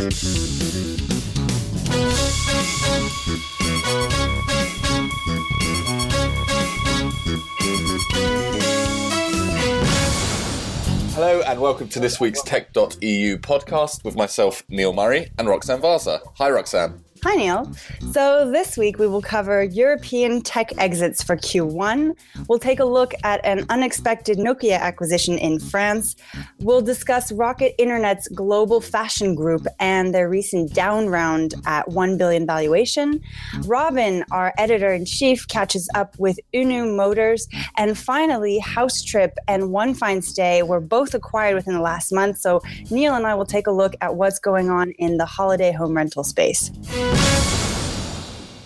Hello 0.00 0.12
and 11.42 11.60
welcome 11.60 11.86
to 11.88 12.00
this 12.00 12.18
week's 12.18 12.40
Tech.eu 12.40 13.36
podcast 13.40 14.02
with 14.02 14.16
myself, 14.16 14.64
Neil 14.70 14.94
Murray, 14.94 15.30
and 15.36 15.46
Roxanne 15.46 15.82
Varza. 15.82 16.20
Hi, 16.36 16.48
Roxanne. 16.48 17.04
Hi, 17.22 17.34
Neil. 17.34 17.70
So, 18.12 18.50
this 18.50 18.78
week 18.78 18.98
we 18.98 19.06
will 19.06 19.20
cover 19.20 19.62
European 19.62 20.40
tech 20.40 20.72
exits 20.78 21.22
for 21.22 21.36
Q1. 21.36 22.16
We'll 22.48 22.58
take 22.58 22.80
a 22.80 22.84
look 22.84 23.12
at 23.24 23.44
an 23.44 23.66
unexpected 23.68 24.38
Nokia 24.38 24.78
acquisition 24.78 25.36
in 25.36 25.58
France. 25.58 26.16
We'll 26.60 26.80
discuss 26.80 27.30
Rocket 27.30 27.74
Internet's 27.76 28.26
global 28.28 28.80
fashion 28.80 29.34
group 29.34 29.66
and 29.78 30.14
their 30.14 30.30
recent 30.30 30.72
down 30.72 31.08
round 31.08 31.52
at 31.66 31.90
1 31.90 32.16
billion 32.16 32.46
valuation. 32.46 33.20
Robin, 33.66 34.24
our 34.30 34.54
editor 34.56 34.90
in 34.90 35.04
chief, 35.04 35.46
catches 35.46 35.90
up 35.94 36.18
with 36.18 36.40
Unu 36.54 36.96
Motors. 36.96 37.46
And 37.76 37.98
finally, 37.98 38.58
House 38.60 39.02
Trip 39.02 39.36
and 39.46 39.72
One 39.72 39.92
Fine 39.92 40.22
Stay 40.22 40.62
were 40.62 40.80
both 40.80 41.14
acquired 41.14 41.54
within 41.54 41.74
the 41.74 41.82
last 41.82 42.12
month. 42.12 42.38
So, 42.38 42.62
Neil 42.90 43.14
and 43.14 43.26
I 43.26 43.34
will 43.34 43.44
take 43.44 43.66
a 43.66 43.72
look 43.72 43.94
at 44.00 44.14
what's 44.14 44.38
going 44.38 44.70
on 44.70 44.92
in 44.92 45.18
the 45.18 45.26
holiday 45.26 45.70
home 45.70 45.94
rental 45.94 46.24
space. 46.24 46.70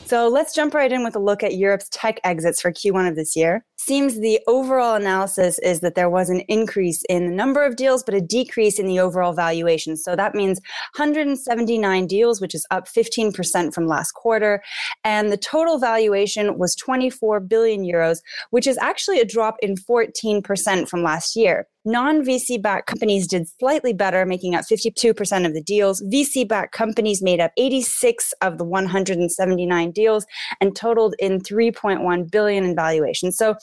So 0.07 0.29
let's 0.29 0.55
jump 0.55 0.75
right 0.75 0.93
in 0.93 1.03
with 1.03 1.17
a 1.17 1.19
look 1.19 1.43
at 1.43 1.57
Europe's 1.57 1.89
tech 1.89 2.21
exits 2.25 2.61
for 2.61 2.71
Q1 2.71 3.09
of 3.09 3.17
this 3.17 3.35
year. 3.35 3.65
Seems 3.77 4.21
the 4.21 4.39
overall 4.47 4.95
analysis 4.95 5.59
is 5.59 5.81
that 5.81 5.95
there 5.95 6.09
was 6.09 6.31
an 6.31 6.41
increase 6.43 7.03
in 7.09 7.27
the 7.27 7.35
number 7.35 7.65
of 7.65 7.75
deals, 7.75 8.03
but 8.03 8.15
a 8.15 8.21
decrease 8.21 8.79
in 8.79 8.87
the 8.87 9.01
overall 9.01 9.33
valuation. 9.33 9.97
So 9.97 10.15
that 10.15 10.35
means 10.35 10.61
179 10.95 12.07
deals, 12.07 12.41
which 12.41 12.55
is 12.55 12.67
up 12.71 12.87
15% 12.87 13.75
from 13.75 13.89
last 13.89 14.13
quarter. 14.13 14.63
And 15.05 15.33
the 15.33 15.37
total 15.37 15.79
valuation 15.79 16.59
was 16.59 16.77
24 16.77 17.41
billion 17.41 17.83
euros, 17.83 18.19
which 18.51 18.67
is 18.67 18.79
actually 18.79 19.21
a 19.21 19.25
drop 19.25 19.57
in 19.63 19.75
14% 19.75 20.89
from 20.89 21.03
last 21.03 21.35
year. 21.35 21.67
Non 21.87 22.25
VC 22.25 22.61
backed 22.61 22.87
companies 22.87 23.27
did 23.27 23.47
slightly 23.47 23.93
better, 23.93 24.25
making 24.25 24.55
up 24.55 24.65
52% 24.65 25.47
of 25.47 25.53
the 25.53 25.61
deals. 25.61 26.03
VC 26.03 26.49
backed 26.49 26.73
companies 26.73 27.23
made 27.23 27.41
up 27.41 27.53
86 27.59 28.33
of 28.41 28.57
the 28.57 28.65
179 28.65 29.91
deals 29.91 30.25
and 30.63 30.75
totaled 30.75 31.15
in 31.19 31.41
3.1 31.41 32.31
billion 32.31 32.65
in 32.65 32.75
valuation. 32.75 33.33
So, 33.33 33.57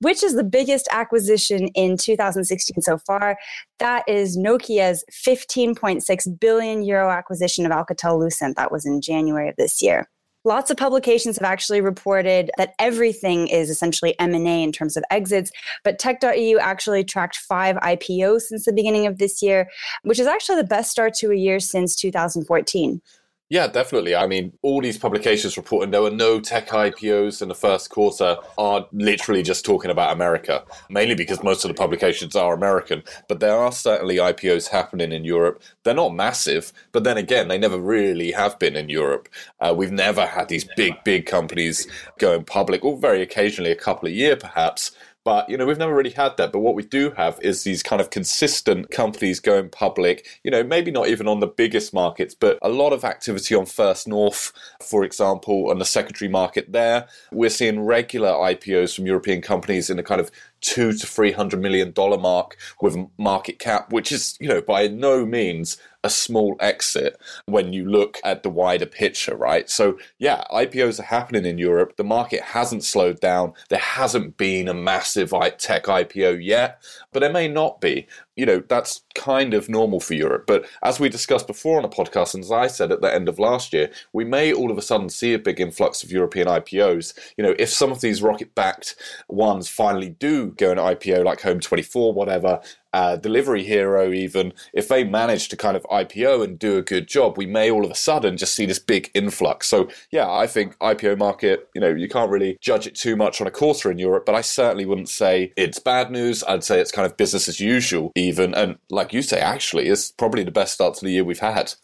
which 0.00 0.22
is 0.22 0.36
the 0.36 0.44
biggest 0.44 0.86
acquisition 0.92 1.66
in 1.68 1.96
2016 1.96 2.82
so 2.82 2.98
far? 2.98 3.36
That 3.80 4.04
is 4.08 4.38
Nokia's 4.38 5.02
15.6 5.26 6.38
billion 6.38 6.84
euro 6.84 7.10
acquisition 7.10 7.66
of 7.66 7.72
Alcatel 7.72 8.20
Lucent. 8.20 8.56
That 8.56 8.70
was 8.70 8.86
in 8.86 9.00
January 9.00 9.48
of 9.48 9.56
this 9.56 9.82
year. 9.82 10.08
Lots 10.46 10.70
of 10.70 10.76
publications 10.76 11.38
have 11.38 11.44
actually 11.44 11.80
reported 11.80 12.52
that 12.56 12.76
everything 12.78 13.48
is 13.48 13.68
essentially 13.68 14.14
M&A 14.20 14.62
in 14.62 14.70
terms 14.70 14.96
of 14.96 15.02
exits, 15.10 15.50
but 15.82 15.98
tech.eu 15.98 16.56
actually 16.58 17.02
tracked 17.02 17.34
5 17.34 17.74
IPOs 17.74 18.42
since 18.42 18.64
the 18.64 18.72
beginning 18.72 19.08
of 19.08 19.18
this 19.18 19.42
year, 19.42 19.68
which 20.04 20.20
is 20.20 20.28
actually 20.28 20.58
the 20.58 20.68
best 20.68 20.92
start 20.92 21.14
to 21.14 21.32
a 21.32 21.34
year 21.34 21.58
since 21.58 21.96
2014. 21.96 23.02
Yeah, 23.48 23.68
definitely. 23.68 24.16
I 24.16 24.26
mean, 24.26 24.52
all 24.62 24.80
these 24.80 24.98
publications 24.98 25.56
reporting 25.56 25.92
there 25.92 26.02
were 26.02 26.10
no 26.10 26.40
tech 26.40 26.68
IPOs 26.70 27.40
in 27.40 27.46
the 27.46 27.54
first 27.54 27.90
quarter 27.90 28.38
are 28.58 28.88
literally 28.90 29.44
just 29.44 29.64
talking 29.64 29.90
about 29.92 30.12
America, 30.12 30.64
mainly 30.90 31.14
because 31.14 31.44
most 31.44 31.64
of 31.64 31.68
the 31.68 31.74
publications 31.74 32.34
are 32.34 32.54
American. 32.54 33.04
But 33.28 33.38
there 33.38 33.56
are 33.56 33.70
certainly 33.70 34.16
IPOs 34.16 34.66
happening 34.66 35.12
in 35.12 35.24
Europe. 35.24 35.62
They're 35.84 35.94
not 35.94 36.12
massive, 36.12 36.72
but 36.90 37.04
then 37.04 37.18
again, 37.18 37.46
they 37.46 37.56
never 37.58 37.78
really 37.78 38.32
have 38.32 38.58
been 38.58 38.74
in 38.74 38.88
Europe. 38.88 39.28
Uh, 39.60 39.72
we've 39.76 39.92
never 39.92 40.26
had 40.26 40.48
these 40.48 40.66
big, 40.76 40.94
big 41.04 41.26
companies 41.26 41.86
going 42.18 42.42
public, 42.44 42.84
or 42.84 42.98
very 42.98 43.22
occasionally 43.22 43.70
a 43.70 43.76
couple 43.76 44.08
of 44.08 44.14
year 44.14 44.34
perhaps. 44.34 44.90
But, 45.26 45.50
you 45.50 45.56
know, 45.56 45.66
we've 45.66 45.76
never 45.76 45.92
really 45.92 46.10
had 46.10 46.36
that. 46.36 46.52
But 46.52 46.60
what 46.60 46.76
we 46.76 46.84
do 46.84 47.10
have 47.16 47.40
is 47.42 47.64
these 47.64 47.82
kind 47.82 48.00
of 48.00 48.10
consistent 48.10 48.92
companies 48.92 49.40
going 49.40 49.70
public, 49.70 50.24
you 50.44 50.52
know, 50.52 50.62
maybe 50.62 50.92
not 50.92 51.08
even 51.08 51.26
on 51.26 51.40
the 51.40 51.48
biggest 51.48 51.92
markets, 51.92 52.32
but 52.32 52.60
a 52.62 52.68
lot 52.68 52.92
of 52.92 53.02
activity 53.02 53.56
on 53.56 53.66
First 53.66 54.06
North, 54.06 54.52
for 54.80 55.02
example, 55.02 55.68
on 55.68 55.80
the 55.80 55.84
secondary 55.84 56.30
market 56.30 56.70
there. 56.70 57.08
We're 57.32 57.50
seeing 57.50 57.80
regular 57.80 58.28
IPOs 58.28 58.94
from 58.94 59.06
European 59.06 59.42
companies 59.42 59.90
in 59.90 59.96
the 59.96 60.04
kind 60.04 60.20
of 60.20 60.30
two 60.60 60.92
to 60.92 61.06
three 61.06 61.32
hundred 61.32 61.60
million 61.60 61.90
dollar 61.90 62.18
mark 62.18 62.56
with 62.80 62.96
market 63.18 63.58
cap, 63.58 63.92
which 63.92 64.12
is, 64.12 64.36
you 64.40 64.48
know, 64.48 64.60
by 64.62 64.86
no 64.86 65.26
means 65.26 65.76
a 66.06 66.10
small 66.10 66.56
exit 66.60 67.20
when 67.46 67.72
you 67.72 67.84
look 67.84 68.18
at 68.24 68.42
the 68.42 68.48
wider 68.48 68.86
picture, 68.86 69.36
right? 69.36 69.68
So, 69.68 69.98
yeah, 70.18 70.44
IPOs 70.52 71.00
are 71.00 71.10
happening 71.16 71.44
in 71.44 71.58
Europe. 71.58 71.96
The 71.96 72.04
market 72.04 72.40
hasn't 72.40 72.84
slowed 72.84 73.20
down. 73.20 73.52
There 73.68 73.78
hasn't 73.78 74.36
been 74.36 74.68
a 74.68 74.74
massive 74.74 75.34
tech 75.58 75.84
IPO 75.84 76.42
yet, 76.42 76.80
but 77.12 77.20
there 77.20 77.32
may 77.32 77.48
not 77.48 77.80
be 77.80 78.06
you 78.36 78.46
know, 78.46 78.62
that's 78.68 79.02
kind 79.14 79.54
of 79.54 79.68
normal 79.68 79.98
for 79.98 80.14
Europe. 80.14 80.44
But 80.46 80.66
as 80.82 81.00
we 81.00 81.08
discussed 81.08 81.46
before 81.46 81.76
on 81.76 81.82
the 81.82 81.88
podcast, 81.88 82.34
and 82.34 82.44
as 82.44 82.52
I 82.52 82.66
said 82.66 82.92
at 82.92 83.00
the 83.00 83.12
end 83.12 83.28
of 83.28 83.38
last 83.38 83.72
year, 83.72 83.90
we 84.12 84.24
may 84.24 84.52
all 84.52 84.70
of 84.70 84.78
a 84.78 84.82
sudden 84.82 85.08
see 85.08 85.34
a 85.34 85.38
big 85.38 85.60
influx 85.60 86.04
of 86.04 86.12
European 86.12 86.46
IPOs. 86.46 87.18
You 87.36 87.44
know, 87.44 87.54
if 87.58 87.70
some 87.70 87.90
of 87.90 88.00
these 88.00 88.22
rocket 88.22 88.54
backed 88.54 88.94
ones 89.28 89.68
finally 89.68 90.10
do 90.10 90.50
go 90.52 90.70
an 90.70 90.78
IPO 90.78 91.24
like 91.24 91.40
Home 91.40 91.60
24, 91.60 92.12
whatever, 92.12 92.60
uh, 92.96 93.14
Delivery 93.14 93.62
Hero, 93.62 94.10
even, 94.10 94.54
if 94.72 94.88
they 94.88 95.04
manage 95.04 95.50
to 95.50 95.56
kind 95.56 95.76
of 95.76 95.82
IPO 95.84 96.42
and 96.42 96.58
do 96.58 96.78
a 96.78 96.82
good 96.82 97.06
job, 97.06 97.36
we 97.36 97.44
may 97.44 97.70
all 97.70 97.84
of 97.84 97.90
a 97.90 97.94
sudden 97.94 98.38
just 98.38 98.54
see 98.54 98.64
this 98.64 98.78
big 98.78 99.10
influx. 99.12 99.66
So, 99.66 99.90
yeah, 100.10 100.30
I 100.30 100.46
think 100.46 100.78
IPO 100.78 101.18
market, 101.18 101.68
you 101.74 101.80
know, 101.82 101.90
you 101.90 102.08
can't 102.08 102.30
really 102.30 102.56
judge 102.62 102.86
it 102.86 102.94
too 102.94 103.14
much 103.14 103.38
on 103.38 103.46
a 103.46 103.50
quarter 103.50 103.90
in 103.90 103.98
Europe, 103.98 104.24
but 104.24 104.34
I 104.34 104.40
certainly 104.40 104.86
wouldn't 104.86 105.10
say 105.10 105.52
it's 105.58 105.78
bad 105.78 106.10
news. 106.10 106.42
I'd 106.44 106.64
say 106.64 106.80
it's 106.80 106.90
kind 106.90 107.04
of 107.04 107.18
business 107.18 107.50
as 107.50 107.60
usual, 107.60 108.12
even. 108.26 108.54
And 108.54 108.78
like 108.90 109.12
you 109.12 109.22
say, 109.22 109.40
actually, 109.40 109.88
it's 109.88 110.10
probably 110.10 110.44
the 110.44 110.50
best 110.50 110.74
start 110.74 110.94
to 110.96 111.04
the 111.04 111.12
year 111.12 111.24
we've 111.24 111.38
had. 111.38 111.74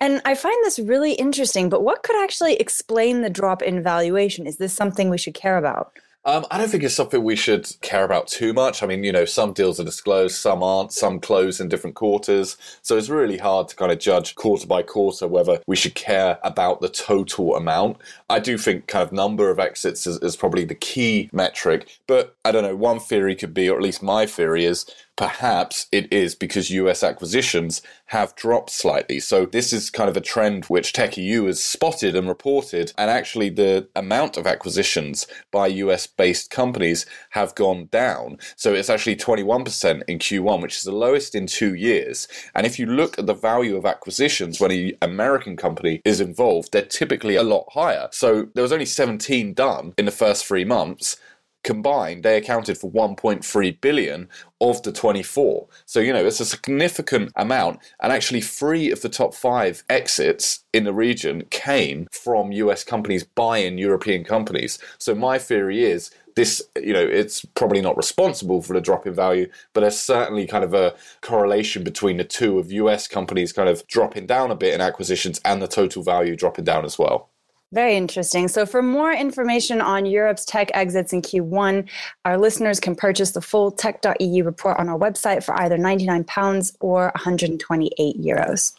And 0.00 0.20
I 0.24 0.34
find 0.34 0.56
this 0.64 0.78
really 0.78 1.12
interesting, 1.12 1.68
but 1.68 1.82
what 1.82 2.02
could 2.02 2.20
actually 2.22 2.54
explain 2.56 3.22
the 3.22 3.30
drop 3.30 3.62
in 3.62 3.82
valuation? 3.82 4.46
Is 4.46 4.56
this 4.56 4.72
something 4.72 5.08
we 5.08 5.18
should 5.18 5.34
care 5.34 5.56
about? 5.56 5.92
Um, 6.26 6.46
I 6.50 6.56
don't 6.56 6.70
think 6.70 6.82
it's 6.82 6.94
something 6.94 7.22
we 7.22 7.36
should 7.36 7.70
care 7.82 8.04
about 8.04 8.28
too 8.28 8.54
much. 8.54 8.82
I 8.82 8.86
mean, 8.86 9.04
you 9.04 9.12
know, 9.12 9.26
some 9.26 9.52
deals 9.52 9.78
are 9.78 9.84
disclosed, 9.84 10.36
some 10.36 10.62
aren't, 10.62 10.90
some 10.90 11.20
close 11.20 11.60
in 11.60 11.68
different 11.68 11.96
quarters. 11.96 12.56
So 12.80 12.96
it's 12.96 13.10
really 13.10 13.36
hard 13.36 13.68
to 13.68 13.76
kind 13.76 13.92
of 13.92 13.98
judge 13.98 14.34
quarter 14.34 14.66
by 14.66 14.82
quarter 14.82 15.28
whether 15.28 15.60
we 15.66 15.76
should 15.76 15.94
care 15.94 16.38
about 16.42 16.80
the 16.80 16.88
total 16.88 17.56
amount. 17.56 17.98
I 18.30 18.40
do 18.40 18.56
think 18.56 18.86
kind 18.86 19.02
of 19.02 19.12
number 19.12 19.50
of 19.50 19.58
exits 19.58 20.06
is, 20.06 20.18
is 20.20 20.34
probably 20.34 20.64
the 20.64 20.74
key 20.74 21.28
metric. 21.30 22.00
But 22.06 22.34
I 22.42 22.52
don't 22.52 22.62
know, 22.62 22.76
one 22.76 23.00
theory 23.00 23.36
could 23.36 23.52
be, 23.52 23.68
or 23.68 23.76
at 23.76 23.82
least 23.82 24.02
my 24.02 24.24
theory 24.24 24.64
is, 24.64 24.86
Perhaps 25.16 25.86
it 25.92 26.12
is 26.12 26.34
because 26.34 26.70
US 26.70 27.04
acquisitions 27.04 27.82
have 28.06 28.34
dropped 28.34 28.70
slightly. 28.70 29.20
So 29.20 29.46
this 29.46 29.72
is 29.72 29.90
kind 29.90 30.10
of 30.10 30.16
a 30.16 30.20
trend 30.20 30.64
which 30.66 30.92
Tech.eu 30.92 31.46
has 31.46 31.62
spotted 31.62 32.16
and 32.16 32.28
reported, 32.28 32.92
and 32.98 33.10
actually 33.10 33.50
the 33.50 33.88
amount 33.94 34.36
of 34.36 34.46
acquisitions 34.46 35.26
by 35.52 35.68
US 35.68 36.06
based 36.06 36.50
companies 36.50 37.06
have 37.30 37.54
gone 37.54 37.88
down. 37.92 38.38
So 38.56 38.74
it's 38.74 38.90
actually 38.90 39.16
21% 39.16 40.02
in 40.08 40.18
Q1, 40.18 40.62
which 40.62 40.78
is 40.78 40.82
the 40.82 40.92
lowest 40.92 41.34
in 41.34 41.46
two 41.46 41.74
years. 41.74 42.26
And 42.54 42.66
if 42.66 42.78
you 42.78 42.86
look 42.86 43.18
at 43.18 43.26
the 43.26 43.34
value 43.34 43.76
of 43.76 43.86
acquisitions 43.86 44.60
when 44.60 44.72
an 44.72 44.92
American 45.00 45.56
company 45.56 46.02
is 46.04 46.20
involved, 46.20 46.72
they're 46.72 46.82
typically 46.82 47.36
a 47.36 47.42
lot 47.42 47.66
higher. 47.72 48.08
So 48.10 48.48
there 48.54 48.62
was 48.62 48.72
only 48.72 48.86
17 48.86 49.54
done 49.54 49.94
in 49.96 50.06
the 50.06 50.10
first 50.10 50.44
three 50.44 50.64
months 50.64 51.16
combined, 51.64 52.22
they 52.22 52.36
accounted 52.36 52.78
for 52.78 52.90
1.3 52.90 53.80
billion 53.80 54.28
of 54.60 54.82
the 54.82 54.92
24. 54.92 55.66
So, 55.86 56.00
you 56.00 56.12
know, 56.12 56.24
it's 56.24 56.40
a 56.40 56.44
significant 56.44 57.32
amount. 57.36 57.80
And 58.00 58.12
actually, 58.12 58.42
three 58.42 58.90
of 58.90 59.02
the 59.02 59.08
top 59.08 59.34
five 59.34 59.82
exits 59.88 60.64
in 60.72 60.84
the 60.84 60.94
region 60.94 61.44
came 61.50 62.06
from 62.12 62.52
US 62.52 62.84
companies 62.84 63.24
buying 63.24 63.78
European 63.78 64.24
companies. 64.24 64.78
So, 64.98 65.14
my 65.14 65.38
theory 65.38 65.82
is 65.82 66.10
this, 66.36 66.62
you 66.80 66.92
know, 66.92 67.04
it's 67.04 67.44
probably 67.44 67.80
not 67.80 67.96
responsible 67.96 68.60
for 68.60 68.72
the 68.72 68.80
drop 68.80 69.06
in 69.06 69.14
value, 69.14 69.48
but 69.72 69.80
there's 69.80 69.98
certainly 69.98 70.46
kind 70.46 70.64
of 70.64 70.74
a 70.74 70.94
correlation 71.20 71.84
between 71.84 72.16
the 72.16 72.24
two 72.24 72.58
of 72.58 72.72
US 72.72 73.06
companies 73.08 73.52
kind 73.52 73.68
of 73.68 73.86
dropping 73.86 74.26
down 74.26 74.50
a 74.50 74.56
bit 74.56 74.74
in 74.74 74.80
acquisitions 74.80 75.40
and 75.44 75.62
the 75.62 75.68
total 75.68 76.02
value 76.02 76.36
dropping 76.36 76.64
down 76.64 76.84
as 76.84 76.98
well. 76.98 77.30
Very 77.74 77.96
interesting. 77.96 78.46
So, 78.46 78.66
for 78.66 78.82
more 78.82 79.12
information 79.12 79.80
on 79.80 80.06
Europe's 80.06 80.44
tech 80.44 80.70
exits 80.74 81.12
in 81.12 81.22
Q1, 81.22 81.88
our 82.24 82.38
listeners 82.38 82.78
can 82.78 82.94
purchase 82.94 83.32
the 83.32 83.40
full 83.40 83.72
tech.eu 83.72 84.44
report 84.44 84.78
on 84.78 84.88
our 84.88 84.96
website 84.96 85.42
for 85.42 85.60
either 85.60 85.76
£99 85.76 86.76
or 86.78 87.10
128 87.16 88.16
euros. 88.20 88.74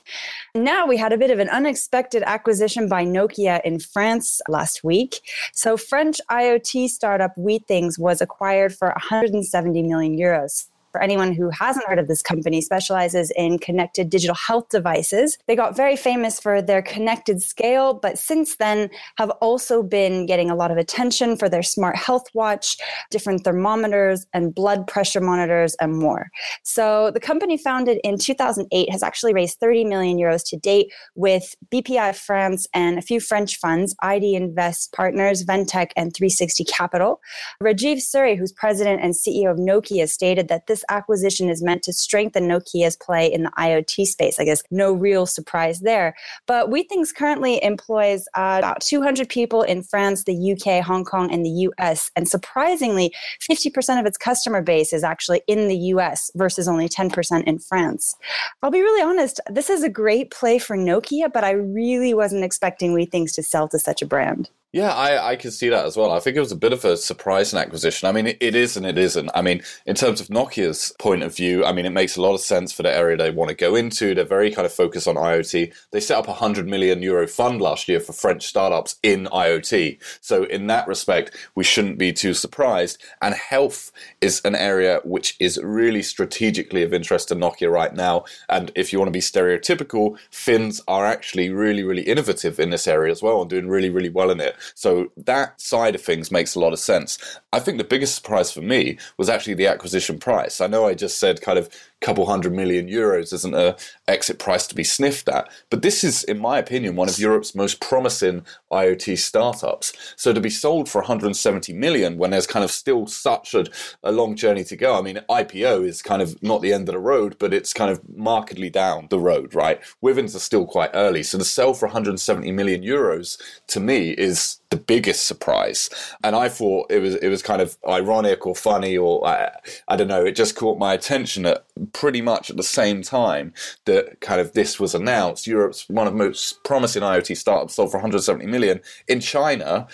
Now, 0.55 0.87
we 0.87 0.95
had 0.95 1.11
a 1.11 1.17
bit 1.17 1.29
of 1.29 1.39
an 1.39 1.49
unexpected 1.49 2.23
acquisition 2.25 2.87
by 2.87 3.03
Nokia 3.03 3.59
in 3.65 3.79
France 3.79 4.39
last 4.47 4.81
week. 4.81 5.19
So, 5.51 5.75
French 5.75 6.21
IoT 6.31 6.87
startup 6.87 7.35
Withings 7.35 7.99
was 7.99 8.21
acquired 8.21 8.73
for 8.73 8.87
170 8.91 9.83
million 9.83 10.17
euros. 10.17 10.67
For 10.95 11.01
anyone 11.01 11.33
who 11.33 11.49
hasn't 11.49 11.85
heard 11.87 11.99
of 11.99 12.07
this 12.07 12.21
company, 12.21 12.61
specializes 12.61 13.29
in 13.35 13.59
connected 13.59 14.09
digital 14.09 14.33
health 14.33 14.69
devices. 14.69 15.37
They 15.45 15.53
got 15.53 15.75
very 15.75 15.97
famous 15.97 16.39
for 16.39 16.61
their 16.61 16.81
connected 16.81 17.41
scale, 17.43 17.93
but 17.93 18.17
since 18.17 18.55
then 18.55 18.89
have 19.17 19.29
also 19.41 19.83
been 19.83 20.25
getting 20.25 20.49
a 20.49 20.55
lot 20.55 20.71
of 20.71 20.77
attention 20.77 21.35
for 21.35 21.49
their 21.49 21.63
smart 21.63 21.97
health 21.97 22.27
watch, 22.33 22.77
different 23.11 23.43
thermometers, 23.43 24.25
and 24.33 24.55
blood 24.55 24.87
pressure 24.87 25.19
monitors, 25.19 25.75
and 25.81 25.97
more. 25.97 26.29
So 26.63 27.11
the 27.11 27.19
company 27.19 27.57
founded 27.57 27.99
in 28.05 28.17
2008 28.17 28.89
has 28.89 29.03
actually 29.03 29.33
raised 29.33 29.59
30 29.59 29.83
million 29.83 30.17
euros 30.17 30.47
to 30.47 30.55
date 30.55 30.93
with 31.15 31.55
BPI 31.73 32.15
France 32.15 32.67
and 32.73 32.97
a 32.97 33.01
few 33.01 33.19
French 33.19 33.57
funds, 33.57 33.93
Idinvest 34.01 34.93
Partners, 34.93 35.43
Ventech, 35.43 35.91
and 35.97 36.15
360 36.15 36.63
Capital. 36.63 37.19
Rajiv 37.61 37.97
Suri, 37.97 38.37
who's 38.37 38.53
president 38.53 39.03
and 39.03 39.13
CEO 39.13 39.51
of 39.51 39.57
Nokia, 39.57 40.07
stated 40.07 40.47
that 40.47 40.67
this 40.67 40.84
acquisition 40.89 41.49
is 41.49 41.63
meant 41.63 41.83
to 41.83 41.93
strengthen 41.93 42.47
Nokia's 42.47 42.95
play 42.95 43.31
in 43.31 43.43
the 43.43 43.51
IoT 43.51 44.05
space. 44.05 44.39
I 44.39 44.45
guess 44.45 44.63
no 44.71 44.93
real 44.93 45.25
surprise 45.25 45.81
there. 45.81 46.15
But 46.45 46.69
Withings 46.69 47.13
currently 47.15 47.63
employs 47.63 48.27
uh, 48.35 48.55
about 48.59 48.81
200 48.81 49.29
people 49.29 49.61
in 49.61 49.83
France, 49.83 50.23
the 50.23 50.53
UK, 50.53 50.83
Hong 50.83 51.05
Kong, 51.05 51.31
and 51.31 51.45
the 51.45 51.69
US. 51.69 52.11
And 52.15 52.27
surprisingly, 52.27 53.13
50% 53.41 53.99
of 53.99 54.05
its 54.05 54.17
customer 54.17 54.61
base 54.61 54.93
is 54.93 55.03
actually 55.03 55.41
in 55.47 55.67
the 55.67 55.77
US 55.77 56.31
versus 56.35 56.67
only 56.67 56.89
10% 56.89 57.43
in 57.43 57.59
France. 57.59 58.15
I'll 58.61 58.71
be 58.71 58.81
really 58.81 59.03
honest, 59.03 59.39
this 59.49 59.69
is 59.69 59.83
a 59.83 59.89
great 59.89 60.31
play 60.31 60.59
for 60.59 60.77
Nokia, 60.77 61.31
but 61.31 61.43
I 61.43 61.51
really 61.51 62.13
wasn't 62.13 62.43
expecting 62.43 62.93
Withings 62.93 63.33
to 63.33 63.43
sell 63.43 63.67
to 63.69 63.79
such 63.79 64.01
a 64.01 64.05
brand. 64.05 64.49
Yeah, 64.75 64.93
I, 64.93 65.31
I 65.31 65.35
can 65.37 65.51
see 65.51 65.69
that 65.69 65.85
as 65.85 65.95
well. 65.95 66.11
I 66.11 66.19
think 66.19 66.35
it 66.35 66.41
was 66.41 66.51
a 66.51 66.55
bit 66.57 66.73
of 66.73 66.83
a 66.83 66.97
surprising 66.97 67.57
acquisition. 67.57 68.09
I 68.09 68.11
mean, 68.11 68.27
it, 68.27 68.37
it 68.41 68.55
is 68.55 68.75
and 68.75 68.85
it 68.85 68.97
isn't. 68.97 69.31
I 69.33 69.41
mean, 69.41 69.61
in 69.85 69.95
terms 69.95 70.19
of 70.19 70.27
Nokia's 70.27 70.93
point 70.99 71.23
of 71.23 71.33
view, 71.33 71.63
I 71.63 71.71
mean, 71.71 71.85
it 71.85 71.91
makes 71.91 72.17
a 72.17 72.21
lot 72.21 72.33
of 72.33 72.41
sense 72.41 72.73
for 72.73 72.83
the 72.83 72.93
area 72.93 73.15
they 73.15 73.31
want 73.31 73.47
to 73.47 73.55
go 73.55 73.75
into. 73.75 74.13
They're 74.13 74.25
very 74.25 74.51
kind 74.51 74.65
of 74.65 74.73
focused 74.73 75.07
on 75.07 75.15
IoT. 75.15 75.73
They 75.91 75.99
set 76.01 76.17
up 76.17 76.27
a 76.27 76.31
100 76.31 76.67
million 76.67 77.01
euro 77.01 77.25
fund 77.25 77.61
last 77.61 77.87
year 77.87 78.01
for 78.01 78.11
French 78.11 78.45
startups 78.45 78.97
in 79.01 79.27
IoT. 79.27 79.97
So, 80.19 80.43
in 80.43 80.67
that 80.67 80.89
respect, 80.89 81.37
we 81.55 81.63
shouldn't 81.63 81.97
be 81.97 82.11
too 82.11 82.33
surprised. 82.33 83.01
And 83.21 83.33
health 83.33 83.93
is 84.19 84.41
an 84.43 84.55
area 84.55 84.99
which 85.05 85.37
is 85.39 85.57
really 85.63 86.03
strategically 86.03 86.83
of 86.83 86.93
interest 86.93 87.29
to 87.29 87.35
Nokia 87.37 87.71
right 87.71 87.95
now. 87.95 88.25
And 88.49 88.73
if 88.75 88.91
you 88.91 88.99
want 88.99 89.07
to 89.07 89.13
be 89.13 89.21
stereotypical, 89.21 90.17
Finns 90.31 90.81
are 90.85 91.05
actually 91.05 91.49
really, 91.49 91.83
really 91.83 92.01
innovative 92.03 92.59
in 92.59 92.71
this 92.71 92.87
area 92.87 93.09
as 93.13 93.21
well 93.21 93.39
and 93.39 93.49
doing 93.49 93.69
really, 93.69 93.89
really 93.89 94.09
well 94.09 94.29
in 94.29 94.41
it. 94.41 94.57
So 94.73 95.11
that 95.17 95.59
side 95.61 95.95
of 95.95 96.01
things 96.01 96.31
makes 96.31 96.55
a 96.55 96.59
lot 96.59 96.73
of 96.73 96.79
sense. 96.79 97.17
I 97.53 97.59
think 97.59 97.77
the 97.77 97.83
biggest 97.83 98.15
surprise 98.15 98.51
for 98.51 98.61
me 98.61 98.97
was 99.17 99.29
actually 99.29 99.53
the 99.55 99.67
acquisition 99.67 100.17
price. 100.19 100.61
I 100.61 100.67
know 100.67 100.87
I 100.87 100.93
just 100.93 101.19
said 101.19 101.41
kind 101.41 101.59
of 101.59 101.69
couple 102.01 102.25
hundred 102.25 102.53
million 102.53 102.87
euros 102.87 103.33
isn't 103.33 103.55
a 103.55 103.75
exit 104.07 104.37
price 104.37 104.67
to 104.67 104.75
be 104.75 104.83
sniffed 104.83 105.27
at. 105.29 105.49
But 105.69 105.81
this 105.81 106.03
is, 106.03 106.23
in 106.23 106.39
my 106.39 106.59
opinion, 106.59 106.95
one 106.95 107.09
of 107.09 107.17
Europe's 107.17 107.55
most 107.55 107.79
promising 107.79 108.45
IoT 108.71 109.17
startups. 109.17 109.93
So 110.15 110.33
to 110.33 110.41
be 110.41 110.49
sold 110.49 110.89
for 110.89 111.01
170 111.01 111.73
million 111.73 112.17
when 112.17 112.31
there's 112.31 112.47
kind 112.47 112.63
of 112.63 112.71
still 112.71 113.07
such 113.07 113.53
a, 113.53 113.65
a 114.03 114.11
long 114.11 114.35
journey 114.35 114.63
to 114.65 114.75
go. 114.75 114.97
I 114.97 115.01
mean, 115.01 115.19
IPO 115.29 115.85
is 115.85 116.01
kind 116.01 116.21
of 116.21 116.41
not 116.43 116.61
the 116.61 116.73
end 116.73 116.87
of 116.87 116.93
the 116.93 116.99
road, 116.99 117.37
but 117.39 117.53
it's 117.53 117.73
kind 117.73 117.91
of 117.91 118.01
markedly 118.15 118.69
down 118.69 119.07
the 119.09 119.19
road, 119.19 119.55
right? 119.55 119.81
Withings 120.01 120.35
are 120.35 120.39
still 120.39 120.65
quite 120.65 120.91
early. 120.93 121.23
So 121.23 121.37
to 121.37 121.45
sell 121.45 121.73
for 121.73 121.87
170 121.87 122.51
million 122.51 122.83
euros 122.83 123.41
to 123.67 123.79
me 123.79 124.11
is 124.11 124.59
the 124.75 124.81
biggest 124.81 125.25
surprise. 125.25 125.89
And 126.21 126.35
I 126.35 126.49
thought 126.49 126.91
it 126.91 126.99
was 126.99 127.15
it 127.15 127.29
was 127.29 127.41
kind 127.41 127.61
of 127.61 127.77
ironic 127.87 128.45
or 128.45 128.55
funny 128.55 128.97
or 128.97 129.25
I, 129.25 129.51
I 129.87 129.95
don't 129.95 130.09
know. 130.09 130.25
It 130.25 130.35
just 130.35 130.55
caught 130.55 130.77
my 130.77 130.93
attention 130.93 131.45
at 131.45 131.65
pretty 131.93 132.21
much 132.21 132.49
at 132.49 132.57
the 132.57 132.63
same 132.63 133.01
time 133.01 133.53
that 133.85 134.19
kind 134.19 134.41
of 134.41 134.51
this 134.51 134.79
was 134.79 134.93
announced. 134.93 135.47
Europe's 135.47 135.87
one 135.89 136.07
of 136.07 136.13
the 136.13 136.19
most 136.19 136.61
promising 136.65 137.03
IoT 137.03 137.37
startups 137.37 137.75
sold 137.75 137.91
for 137.91 137.97
170 137.97 138.45
million 138.47 138.81
in 139.07 139.21
China. 139.21 139.87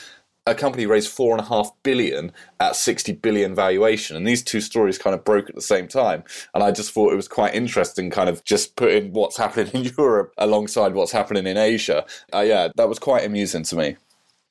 A 0.48 0.56
company 0.56 0.88
raised 0.88 1.12
four 1.12 1.38
and 1.38 1.46
a 1.46 1.48
half 1.48 1.72
billion 1.84 2.32
at 2.60 2.76
60 2.76 3.14
billion 3.14 3.54
valuation. 3.54 4.18
And 4.18 4.26
these 4.26 4.42
two 4.42 4.60
stories 4.60 4.98
kind 4.98 5.14
of 5.14 5.24
broke 5.24 5.48
at 5.48 5.54
the 5.54 5.62
same 5.62 5.88
time. 5.88 6.24
And 6.56 6.64
I 6.64 6.72
just 6.72 6.92
thought 6.92 7.14
it 7.14 7.16
was 7.16 7.28
quite 7.28 7.54
interesting, 7.54 8.10
kind 8.10 8.28
of 8.28 8.44
just 8.44 8.76
putting 8.76 9.14
what's 9.14 9.38
happening 9.38 9.68
in 9.76 9.94
Europe 9.96 10.34
alongside 10.40 10.96
what's 10.96 11.12
happening 11.12 11.46
in 11.46 11.58
Asia. 11.58 12.04
Uh, 12.34 12.40
yeah, 12.40 12.70
that 12.76 12.90
was 12.90 12.98
quite 12.98 13.24
amusing 13.24 13.62
to 13.66 13.76
me. 13.76 13.98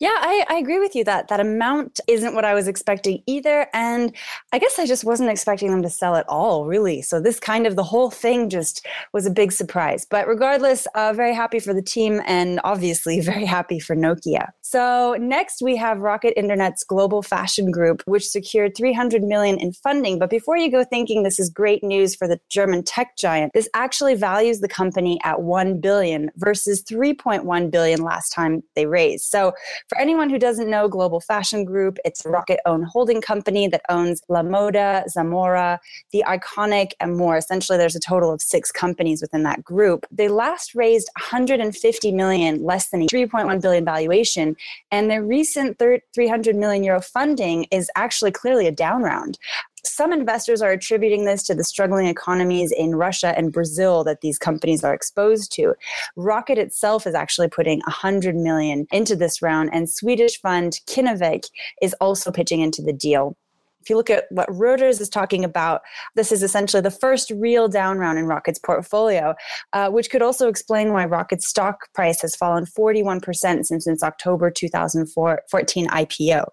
Yeah, 0.01 0.09
I, 0.15 0.47
I, 0.49 0.55
agree 0.57 0.79
with 0.79 0.97
you 0.97 1.05
that 1.05 1.29
that 1.29 1.41
amount 1.41 2.01
isn't 2.09 2.35
what 2.35 2.47
I 2.47 2.55
was 2.55 2.67
expecting 2.67 3.23
either. 3.27 3.67
And 3.75 4.17
I 4.51 4.59
guess 4.59 4.79
I 4.79 4.87
just 4.87 5.05
wasn't 5.05 5.29
expecting 5.29 5.71
them 5.71 5.83
to 5.83 5.91
sell 5.91 6.17
at 6.17 6.27
all, 6.27 6.65
really. 6.65 7.03
So 7.03 7.21
this 7.21 7.39
kind 7.39 7.67
of 7.67 7.77
the 7.77 7.85
whole 7.85 8.11
thing 8.11 8.49
just 8.49 8.87
was 9.13 9.27
a 9.27 9.31
big 9.31 9.53
surprise. 9.53 10.07
But 10.09 10.27
regardless, 10.27 10.87
uh, 10.95 11.13
very 11.13 11.35
happy 11.35 11.61
for 11.61 11.75
the 11.75 11.83
team 11.83 12.23
and 12.25 12.61
obviously 12.65 13.21
very 13.33 13.45
happy 13.45 13.79
for 13.79 13.95
Nokia. 13.95 14.49
So 14.71 15.17
next 15.19 15.63
we 15.63 15.75
have 15.79 15.99
Rocket 15.99 16.39
Internet's 16.39 16.85
Global 16.85 17.23
Fashion 17.23 17.73
Group, 17.73 18.05
which 18.07 18.25
secured 18.25 18.77
300 18.77 19.21
million 19.25 19.59
in 19.59 19.73
funding. 19.73 20.17
But 20.17 20.31
before 20.31 20.57
you 20.57 20.71
go 20.71 20.85
thinking 20.85 21.25
this 21.25 21.41
is 21.41 21.51
great 21.51 21.83
news 21.83 22.15
for 22.15 22.29
the 22.29 22.39
German 22.51 22.85
tech 22.85 23.17
giant, 23.17 23.53
this 23.53 23.69
actually 23.75 24.15
values 24.15 24.61
the 24.61 24.69
company 24.69 25.19
at 25.25 25.43
1 25.43 25.81
billion 25.81 26.31
versus 26.37 26.85
3.1 26.85 27.69
billion 27.69 28.03
last 28.03 28.31
time 28.31 28.63
they 28.77 28.87
raised. 28.87 29.25
So 29.25 29.53
for 29.89 29.99
anyone 29.99 30.31
who 30.31 30.39
doesn't 30.39 30.71
know 30.71 30.87
Global 30.87 31.19
Fashion 31.19 31.65
Group, 31.65 31.99
it's 32.05 32.25
a 32.25 32.29
rocket 32.29 32.61
owned 32.65 32.85
holding 32.85 33.21
company 33.21 33.67
that 33.67 33.83
owns 33.89 34.23
La 34.29 34.43
Moda, 34.43 35.03
Zalora, 35.13 35.81
The 36.13 36.23
Iconic, 36.29 36.93
and 37.01 37.17
more. 37.17 37.37
Essentially, 37.37 37.77
there's 37.77 37.97
a 37.97 38.01
total 38.01 38.33
of 38.33 38.41
six 38.41 38.71
companies 38.71 39.21
within 39.21 39.43
that 39.43 39.65
group. 39.65 40.07
They 40.13 40.29
last 40.29 40.77
raised 40.77 41.11
150 41.19 42.13
million, 42.13 42.63
less 42.63 42.91
than 42.91 43.03
a 43.03 43.07
3.1 43.07 43.61
billion 43.61 43.85
valuation, 43.85 44.57
and 44.91 45.11
their 45.11 45.25
recent 45.25 45.79
300 45.79 46.57
million 46.57 46.85
euro 46.85 47.01
funding 47.01 47.67
is 47.71 47.91
actually 47.97 48.31
clearly 48.31 48.67
a 48.67 48.73
down 48.73 49.03
round 49.03 49.39
some 49.85 50.13
investors 50.13 50.63
are 50.63 50.71
attributing 50.71 51.25
this 51.25 51.43
to 51.45 51.55
the 51.55 51.65
struggling 51.65 52.07
economies 52.07 52.73
in 52.73 52.95
Russia 52.95 53.37
and 53.37 53.53
Brazil 53.53 54.05
that 54.05 54.21
these 54.21 54.39
companies 54.39 54.85
are 54.85 54.95
exposed 54.95 55.53
to. 55.53 55.75
Rocket 56.17 56.59
itself 56.59 57.07
is 57.07 57.15
actually 57.15 57.49
putting 57.49 57.81
100 57.81 58.37
million 58.37 58.87
into 58.93 59.17
this 59.17 59.43
round, 59.43 59.71
and 59.73 59.91
Swedish 59.91 60.41
fund 60.41 60.81
Kinnevik 60.87 61.45
is 61.83 61.95
also 62.01 62.31
pitching 62.31 62.61
into 62.61 62.83
the 62.83 62.93
deal. 62.93 63.37
If 63.81 63.91
you 63.91 63.97
look 63.97 64.11
at 64.11 64.25
what 64.31 64.49
Reuters 64.49 65.01
is 65.01 65.09
talking 65.09 65.45
about, 65.45 65.83
this 66.15 66.33
is 66.33 66.43
essentially 66.43 66.81
the 66.81 66.91
first 66.91 67.31
real 67.31 67.69
down 67.69 67.99
round 67.99 68.19
in 68.19 68.27
Rocket's 68.27 68.59
portfolio, 68.59 69.35
uh, 69.73 69.91
which 69.91 70.11
could 70.11 70.23
also 70.23 70.49
explain 70.49 70.93
why 70.93 71.05
Rocket's 71.05 71.49
stock 71.49 71.93
price 71.95 72.21
has 72.23 72.37
fallen 72.37 72.65
41% 72.67 73.65
since 73.65 73.87
its 73.87 74.03
October 74.03 74.51
2014 74.51 75.89
IPO. 75.89 76.45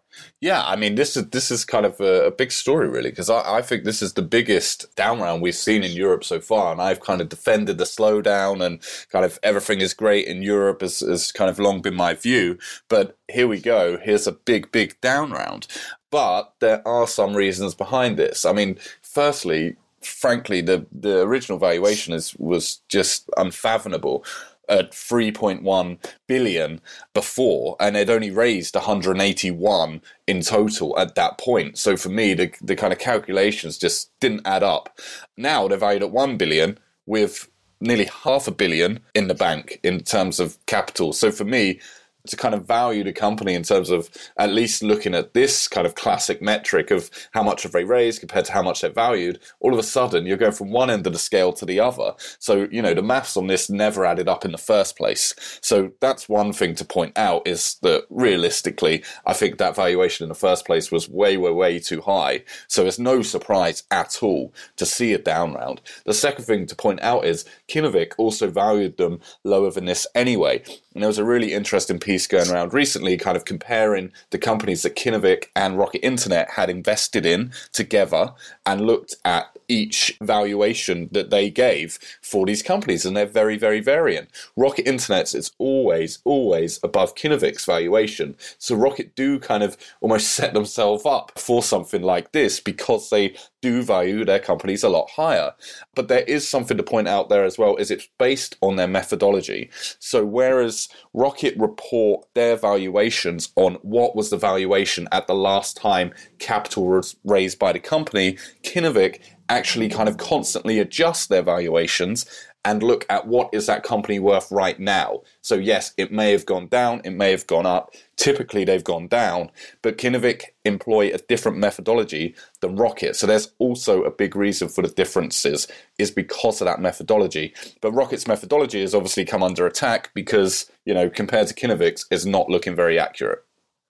Yeah, 0.41 0.63
I 0.65 0.75
mean, 0.75 0.96
this 0.96 1.15
is 1.15 1.29
this 1.29 1.51
is 1.51 1.65
kind 1.65 1.86
of 1.86 2.00
a, 2.00 2.27
a 2.27 2.31
big 2.31 2.51
story, 2.51 2.88
really, 2.88 3.10
because 3.10 3.29
I, 3.29 3.57
I, 3.57 3.62
think 3.62 3.84
this 3.84 4.01
is 4.01 4.13
the 4.13 4.22
biggest 4.22 4.96
down 4.96 5.19
round 5.19 5.41
we've 5.41 5.53
seen 5.55 5.84
in 5.84 5.91
Europe 5.91 6.24
so 6.24 6.39
far, 6.39 6.72
and 6.72 6.81
I've 6.81 7.01
kind 7.01 7.22
of 7.22 7.29
defended 7.29 7.77
the 7.77 7.84
slowdown 7.84 8.65
and 8.65 8.81
kind 9.12 9.25
of 9.25 9.38
everything 9.43 9.81
is 9.81 9.93
great 9.93 10.27
in 10.27 10.41
Europe 10.41 10.81
has, 10.81 11.01
has 11.01 11.31
kind 11.31 11.50
of 11.50 11.60
long 11.60 11.81
been 11.81 11.96
my 11.96 12.13
view. 12.13 12.57
But 12.89 13.17
here 13.29 13.48
we 13.48 13.60
go. 13.60 13.98
Here's 13.98 14.27
a 14.27 14.31
big, 14.31 14.72
big 14.72 15.00
down 15.01 15.31
round. 15.31 15.67
But 16.10 16.54
there 16.60 16.88
are 16.88 17.08
some 17.08 17.36
reasons 17.36 17.76
behind 17.76 18.18
this. 18.18 18.46
I 18.46 18.54
mean, 18.54 18.78
firstly, 19.02 19.76
frankly, 20.02 20.62
the, 20.62 20.86
the 20.92 21.22
original 21.22 21.60
valuation 21.60 22.14
is 22.14 22.36
was 22.36 22.82
just 22.88 23.30
unfathomable 23.38 24.24
at 24.70 24.92
3.1 24.92 25.98
billion 26.28 26.82
before 27.14 27.76
and 27.80 27.96
they'd 27.96 28.10
only 28.10 28.32
raised 28.32 28.76
181 28.76 30.02
in 30.28 30.42
total 30.42 30.98
at 31.00 31.16
that 31.16 31.38
point. 31.38 31.78
So 31.78 31.96
for 31.96 32.10
me 32.10 32.34
the, 32.34 32.52
the 32.62 32.76
kind 32.76 32.92
of 32.92 33.00
calculations 33.00 33.78
just 33.78 34.18
didn't 34.20 34.46
add 34.46 34.64
up. 34.64 35.00
Now 35.38 35.68
they're 35.68 35.78
valued 35.78 36.04
at 36.04 36.12
1 36.12 36.38
billion 36.38 36.78
with 37.06 37.50
nearly 37.80 38.10
half 38.24 38.48
a 38.48 38.52
billion 38.52 39.00
in 39.16 39.28
the 39.28 39.36
bank 39.36 39.80
in 39.84 40.02
terms 40.02 40.40
of 40.40 40.58
capital. 40.66 41.14
So 41.14 41.32
for 41.32 41.46
me 41.46 41.80
to 42.27 42.38
kind 42.38 42.53
of 42.53 42.65
value 42.65 43.03
the 43.03 43.13
company 43.13 43.53
in 43.53 43.63
terms 43.63 43.89
of 43.89 44.10
at 44.38 44.51
least 44.51 44.84
looking 44.84 45.15
at 45.15 45.34
this 45.34 45.67
kind 45.67 45.88
of 45.88 45.96
classic 45.96 46.41
metric 46.41 46.91
of 46.91 47.10
how 47.31 47.43
much 47.43 47.63
have 47.63 47.72
they 47.72 47.84
raised 47.84 48.19
compared 48.19 48.46
to 48.46 48.51
how 48.51 48.62
much 48.62 48.81
they're 48.81 48.91
valued, 48.91 49.39
all 49.60 49.74
of 49.74 49.79
a 49.79 49.84
sudden 49.84 50.25
you're 50.25 50.38
going 50.38 50.51
from 50.51 50.72
one 50.72 50.89
end 50.89 51.07
of 51.07 51.13
the 51.13 51.19
scale 51.19 51.53
to 51.53 51.65
the 51.65 51.79
other. 51.79 52.13
So, 52.39 52.67
you 52.72 52.81
know, 52.81 52.93
the 52.93 53.01
maths 53.01 53.38
on 53.38 53.48
this 53.48 53.69
never 53.69 54.05
added 54.05 54.27
up 54.27 54.46
in 54.46 54.51
the 54.51 54.57
first 54.57 54.98
place. 54.98 55.34
So 55.62 55.91
that's 56.00 56.29
one 56.29 56.53
thing 56.53 56.75
to 56.75 56.86
point 56.86 57.17
out 57.17 57.48
is 57.48 57.77
that 57.81 58.05
realistically, 58.10 59.03
I 59.25 59.34
think 59.34 59.57
that 59.57 59.75
valuation 59.75 60.24
in 60.24 60.29
the 60.29 60.36
first 60.36 60.65
place 60.65 60.91
was 60.91 61.10
way, 61.10 61.38
way, 61.38 61.51
way 61.51 61.79
too 61.79 62.01
high. 62.01 62.43
So 62.67 62.86
it's 62.86 63.00
no 63.00 63.22
surprise 63.22 63.84
at 63.91 64.22
all 64.22 64.53
to 64.77 64.86
see 64.86 65.13
a 65.13 65.17
down 65.17 65.53
round. 65.53 65.81
The 66.05 66.13
second 66.13 66.46
thing 66.46 66.65
to 66.67 66.75
point 66.75 67.01
out 67.01 67.25
is 67.25 67.46
Kinnevik 67.67 68.13
also 68.17 68.50
valued 68.50 68.98
them 68.98 69.19
lower 69.43 69.72
than 69.72 69.86
this 69.86 70.07
anyway. 70.15 70.63
And 70.93 71.03
there 71.03 71.10
was 71.10 71.19
a 71.19 71.24
really 71.24 71.53
interesting 71.53 72.00
piece 72.00 72.16
piece 72.17 72.25
going 72.25 72.50
around 72.50 72.74
recently, 72.74 73.15
kind 73.15 73.38
of 73.38 73.45
comparing 73.45 74.12
the 74.31 74.39
companies 74.39 74.81
that 74.81 74.95
Kinnevik 74.95 75.45
and 75.55 75.77
Rocket 75.77 76.03
Internet 76.03 76.50
had 76.50 76.67
invested 76.67 77.27
in 77.27 77.51
together 77.71 78.33
and 78.65 78.81
looked 78.81 79.15
at 79.24 79.55
each 79.67 80.17
valuation 80.19 81.09
that 81.12 81.29
they 81.29 81.51
gave 81.51 82.00
for 82.24 82.47
these 82.47 82.63
companies, 82.63 83.05
and 83.05 83.15
they're 83.15 83.27
very, 83.27 83.55
very 83.55 83.81
variant. 83.81 84.29
Rocket 84.55 84.88
Internet's 84.88 85.36
is 85.36 85.51
always, 85.59 86.17
always 86.24 86.79
above 86.81 87.13
Kinnevik's 87.13 87.65
valuation. 87.65 88.36
So 88.57 88.75
Rocket 88.75 89.15
do 89.15 89.39
kind 89.39 89.62
of 89.62 89.77
almost 90.01 90.31
set 90.38 90.55
themselves 90.55 91.05
up 91.05 91.33
for 91.38 91.62
something 91.62 92.01
like 92.01 92.31
this 92.31 92.59
because 92.59 93.12
they 93.12 93.36
do 93.62 93.82
value 93.82 94.24
their 94.24 94.40
companies 94.40 94.84
a 94.84 94.90
lot 94.90 95.10
higher. 95.10 95.54
But 95.96 96.08
there 96.08 96.22
is 96.22 96.48
something 96.48 96.78
to 96.78 96.84
point 96.84 97.08
out 97.08 97.30
there 97.30 97.44
as 97.44 97.58
well, 97.58 97.76
is 97.78 97.92
it's 97.92 98.08
based 98.18 98.56
on 98.62 98.76
their 98.76 98.88
methodology. 98.88 99.70
So 100.00 100.26
whereas 100.26 100.88
Rocket 101.14 101.56
report 101.58 102.28
their 102.34 102.56
valuations 102.56 103.52
on 103.56 103.76
what 103.82 104.16
was 104.16 104.30
the 104.30 104.38
valuation 104.38 105.08
at 105.12 105.28
the 105.28 105.36
last 105.36 105.78
time 105.78 106.14
capital 106.40 106.88
was 106.88 107.16
raised 107.24 107.60
by 107.60 107.74
the 107.74 107.80
company, 107.80 108.38
Kinnevik 108.64 109.20
actually 109.50 109.90
kind 109.90 110.10
of 110.10 110.18
constantly 110.18 110.80
adjust 110.80 111.30
their 111.30 111.42
valuations 111.42 112.26
and 112.66 112.84
look 112.84 113.06
at 113.10 113.28
what 113.28 113.50
is 113.54 113.66
that 113.68 113.84
company 113.84 114.20
worth 114.20 114.52
right 114.52 114.80
now. 114.80 115.22
So 115.42 115.56
yes, 115.56 115.94
it 115.98 116.12
may 116.12 116.32
have 116.32 116.46
gone 116.46 116.68
down, 116.68 117.02
it 117.06 117.12
may 117.12 117.32
have 117.32 117.48
gone 117.48 117.66
up. 117.66 117.94
Typically 118.18 118.66
they've 118.66 118.84
gone 118.84 119.08
down, 119.08 119.52
but 119.82 119.98
Kinnevik 119.98 120.44
employ 120.66 121.14
a 121.14 121.18
different 121.18 121.58
methodology 121.58 122.36
than 122.62 122.76
Rocket. 122.76 123.16
So 123.16 123.26
there's 123.28 123.52
also 123.60 124.04
a 124.04 124.12
big 124.12 124.36
reason 124.36 124.68
for 124.68 124.82
the 124.82 124.90
differences 124.90 125.68
is 125.98 126.12
because 126.12 126.60
of 126.60 126.66
that 126.66 126.82
methodology. 126.82 127.54
But 127.82 127.94
Rocket's 127.94 128.28
methodology 128.28 128.82
has 128.82 128.96
obviously 128.96 129.24
come 129.24 129.44
under 129.44 129.66
attack 129.66 130.12
because, 130.14 130.70
you 130.86 130.94
know, 130.94 131.10
compared 131.10 131.48
to 131.48 131.54
Kinnevik's 131.54 132.06
is 132.12 132.26
not 132.26 132.50
looking 132.50 132.76
very 132.76 133.00
accurate. 133.00 133.40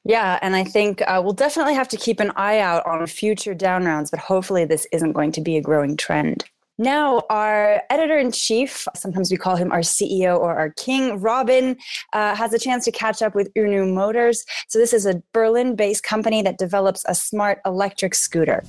Yeah, 0.04 0.40
and 0.42 0.56
I 0.56 0.64
think 0.64 1.02
uh, 1.02 1.20
we'll 1.22 1.34
definitely 1.34 1.74
have 1.74 1.90
to 1.90 1.98
keep 1.98 2.22
an 2.22 2.32
eye 2.38 2.60
out 2.60 2.86
on 2.86 3.06
future 3.08 3.54
down 3.54 3.84
rounds, 3.84 4.10
but 4.10 4.22
hopefully 4.22 4.64
this 4.64 4.88
isn't 4.94 5.12
going 5.12 5.34
to 5.34 5.42
be 5.42 5.58
a 5.58 5.62
growing 5.62 5.98
trend. 5.98 6.46
Now, 6.80 7.24
our 7.32 7.82
editor 7.90 8.20
in 8.20 8.32
chief, 8.32 8.88
sometimes 8.94 9.32
we 9.32 9.38
call 9.38 9.56
him 9.56 9.72
our 9.72 9.80
CEO 9.80 10.38
or 10.38 10.56
our 10.56 10.70
king, 10.70 11.20
Robin, 11.20 11.76
uh, 12.14 12.36
has 12.36 12.54
a 12.54 12.60
chance 12.60 12.86
to 12.86 12.92
catch 12.92 13.24
up 13.24 13.34
with 13.34 13.52
UNU 13.58 13.88
Motors. 13.88 14.46
So, 14.68 14.78
this 14.78 14.94
is 14.94 15.08
a 15.08 15.24
Berlin 15.34 15.76
based 15.76 16.04
company 16.04 16.44
that 16.44 16.60
develops 16.60 17.04
a 17.08 17.16
smart 17.16 17.62
electric 17.66 18.14
scooter. 18.14 18.64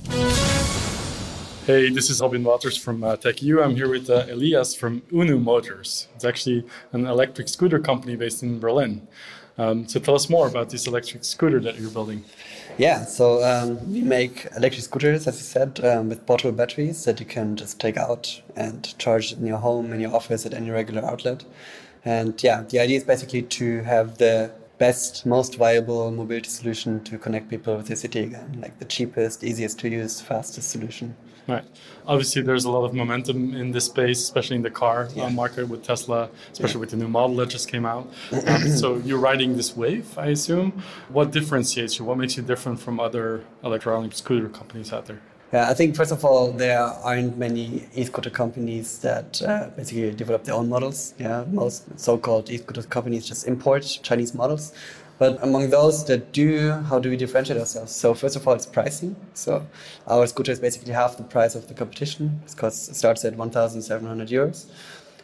Hey, 1.67 1.91
this 1.91 2.09
is 2.09 2.19
Robin 2.19 2.43
Wauters 2.43 2.79
from 2.79 3.03
uh, 3.03 3.15
Tech.eu. 3.15 3.61
I'm 3.61 3.75
here 3.75 3.87
with 3.87 4.09
uh, 4.09 4.25
Elias 4.27 4.73
from 4.73 5.03
UNU 5.13 5.37
Motors. 5.37 6.07
It's 6.15 6.25
actually 6.25 6.65
an 6.93 7.05
electric 7.05 7.47
scooter 7.47 7.77
company 7.77 8.15
based 8.15 8.41
in 8.41 8.59
Berlin. 8.59 9.07
Um, 9.59 9.87
so 9.89 9.99
tell 9.99 10.15
us 10.15 10.29
more 10.29 10.47
about 10.47 10.69
this 10.69 10.87
electric 10.87 11.25
scooter 11.25 11.59
that 11.59 11.77
you're 11.77 11.91
building. 11.91 12.23
Yeah, 12.77 13.03
so 13.03 13.43
um, 13.43 13.91
we 13.91 14.01
make 14.01 14.47
electric 14.55 14.83
scooters, 14.83 15.27
as 15.27 15.35
you 15.35 15.43
said, 15.43 15.83
um, 15.83 16.07
with 16.07 16.25
portable 16.25 16.53
batteries 16.53 17.03
that 17.03 17.19
you 17.19 17.25
can 17.25 17.57
just 17.57 17.77
take 17.77 17.97
out 17.97 18.41
and 18.55 18.97
charge 18.97 19.33
in 19.33 19.45
your 19.45 19.57
home, 19.57 19.91
in 19.91 19.99
your 19.99 20.15
office, 20.15 20.45
at 20.45 20.53
any 20.53 20.69
regular 20.69 21.03
outlet. 21.05 21.43
And 22.05 22.41
yeah, 22.41 22.63
the 22.69 22.79
idea 22.79 22.97
is 22.97 23.03
basically 23.03 23.41
to 23.41 23.83
have 23.83 24.17
the 24.17 24.51
best, 24.77 25.25
most 25.25 25.57
viable 25.57 26.09
mobility 26.09 26.47
solution 26.47 27.03
to 27.03 27.17
connect 27.17 27.49
people 27.49 27.75
with 27.75 27.87
the 27.87 27.97
city 27.97 28.21
again, 28.21 28.59
like 28.61 28.79
the 28.79 28.85
cheapest, 28.85 29.43
easiest 29.43 29.77
to 29.79 29.89
use, 29.89 30.21
fastest 30.21 30.71
solution. 30.71 31.17
Right. 31.49 31.65
Obviously, 32.05 32.41
there's 32.41 32.65
a 32.65 32.71
lot 32.71 32.85
of 32.85 32.93
momentum 32.93 33.55
in 33.55 33.71
this 33.71 33.85
space, 33.85 34.19
especially 34.19 34.57
in 34.57 34.61
the 34.61 34.69
car 34.69 35.05
uh, 35.05 35.09
yeah. 35.15 35.23
uh, 35.23 35.29
market 35.29 35.67
with 35.67 35.83
Tesla, 35.83 36.29
especially 36.51 36.75
yeah. 36.75 36.79
with 36.79 36.91
the 36.91 36.97
new 36.97 37.07
model 37.07 37.35
that 37.37 37.49
just 37.49 37.67
came 37.69 37.85
out. 37.85 38.05
Um, 38.47 38.69
so 38.81 38.97
you're 38.97 39.19
riding 39.19 39.57
this 39.57 39.75
wave, 39.75 40.17
I 40.17 40.27
assume. 40.27 40.83
What 41.09 41.31
differentiates 41.31 41.97
you? 41.97 42.05
What 42.05 42.17
makes 42.17 42.37
you 42.37 42.43
different 42.43 42.79
from 42.79 42.99
other 42.99 43.43
electronic 43.63 44.13
scooter 44.13 44.49
companies 44.49 44.93
out 44.93 45.05
there? 45.07 45.21
Yeah, 45.51 45.67
I 45.67 45.73
think 45.73 45.95
first 45.95 46.11
of 46.11 46.23
all, 46.23 46.51
there 46.51 46.79
aren't 46.79 47.37
many 47.37 47.87
e-scooter 47.95 48.29
companies 48.29 48.99
that 48.99 49.41
uh, 49.41 49.69
basically 49.75 50.11
develop 50.11 50.43
their 50.43 50.53
own 50.53 50.69
models. 50.69 51.15
Yeah, 51.17 51.45
most 51.49 51.99
so-called 51.99 52.51
e-scooter 52.51 52.83
companies 52.83 53.27
just 53.27 53.47
import 53.47 53.99
Chinese 54.03 54.35
models. 54.35 54.73
But 55.19 55.37
among 55.43 55.69
those 55.69 56.05
that 56.05 56.31
do, 56.31 56.71
how 56.71 56.97
do 56.97 57.09
we 57.09 57.17
differentiate 57.17 57.59
ourselves? 57.59 57.93
So 57.93 58.13
first 58.13 58.37
of 58.37 58.47
all, 58.47 58.53
it's 58.53 58.65
pricing. 58.65 59.17
So 59.33 59.67
our 60.07 60.25
scooter 60.27 60.53
is 60.53 60.59
basically 60.61 60.93
half 60.93 61.17
the 61.17 61.23
price 61.23 61.55
of 61.55 61.67
the 61.67 61.73
competition 61.73 62.41
it 62.45 62.51
starts 62.73 63.25
at 63.25 63.35
1,700 63.35 64.29
euros. 64.29 64.67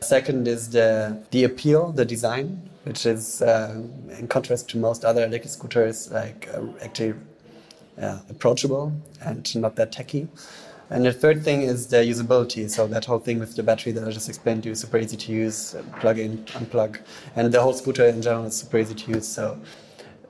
Second 0.02 0.48
is 0.48 0.70
the 0.70 1.18
the 1.32 1.46
appeal, 1.46 1.94
the 1.94 2.04
design, 2.04 2.70
which 2.84 3.06
is 3.06 3.42
uh, 3.42 3.82
in 4.20 4.28
contrast 4.28 4.70
to 4.72 4.78
most 4.78 5.06
other 5.06 5.24
electric 5.24 5.52
scooters, 5.52 6.12
like 6.12 6.50
uh, 6.54 6.62
actually 6.82 7.14
uh, 8.00 8.20
approachable 8.30 8.92
and 9.22 9.56
not 9.56 9.78
that 9.78 9.94
techy. 9.94 10.28
And 10.90 11.06
the 11.06 11.14
third 11.14 11.44
thing 11.44 11.64
is 11.64 11.88
the 11.88 11.98
usability. 11.98 12.70
So 12.70 12.86
that 12.88 13.06
whole 13.06 13.20
thing 13.20 13.40
with 13.40 13.56
the 13.56 13.64
battery 13.64 13.92
that 13.94 14.08
I 14.08 14.12
just 14.12 14.30
explained 14.30 14.64
to 14.64 14.70
you, 14.70 14.76
super 14.76 14.98
easy 14.98 15.18
to 15.18 15.32
use, 15.32 15.76
plug 16.00 16.20
in, 16.20 16.46
unplug, 16.60 17.00
and 17.36 17.52
the 17.52 17.62
whole 17.62 17.74
scooter 17.74 18.06
in 18.06 18.22
general 18.22 18.46
is 18.46 18.58
super 18.58 18.78
easy 18.78 18.94
to 18.94 19.12
use. 19.14 19.28
So 19.28 19.58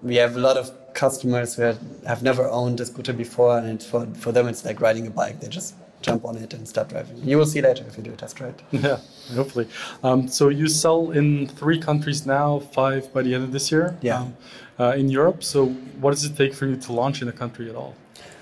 we 0.01 0.15
have 0.15 0.35
a 0.35 0.39
lot 0.39 0.57
of 0.57 0.71
customers 0.93 1.55
who 1.55 1.63
have 2.05 2.23
never 2.23 2.47
owned 2.49 2.79
a 2.79 2.85
scooter 2.85 3.13
before, 3.13 3.57
and 3.57 3.81
for, 3.81 4.05
for 4.15 4.31
them 4.31 4.47
it's 4.47 4.63
like 4.65 4.81
riding 4.81 5.07
a 5.07 5.09
bike. 5.09 5.39
They 5.39 5.47
just 5.47 5.75
jump 6.01 6.25
on 6.25 6.37
it 6.37 6.53
and 6.53 6.67
start 6.67 6.89
driving. 6.89 7.17
You 7.23 7.37
will 7.37 7.45
see 7.45 7.61
later 7.61 7.83
if 7.87 7.97
you 7.97 8.03
do 8.03 8.13
a 8.13 8.15
test 8.15 8.39
ride. 8.39 8.61
Yeah, 8.71 8.99
hopefully. 9.33 9.67
Um, 10.03 10.27
so 10.27 10.49
you 10.49 10.67
sell 10.67 11.11
in 11.11 11.47
three 11.47 11.79
countries 11.79 12.25
now, 12.25 12.59
five 12.59 13.11
by 13.13 13.23
the 13.23 13.33
end 13.33 13.43
of 13.43 13.51
this 13.51 13.71
year. 13.71 13.97
Yeah. 14.01 14.21
Um, 14.21 14.37
uh, 14.79 14.93
in 14.97 15.09
Europe. 15.09 15.43
So 15.43 15.67
what 16.01 16.11
does 16.11 16.25
it 16.25 16.35
take 16.35 16.53
for 16.53 16.65
you 16.65 16.75
to 16.75 16.93
launch 16.93 17.21
in 17.21 17.27
a 17.27 17.31
country 17.31 17.69
at 17.69 17.75
all? 17.75 17.95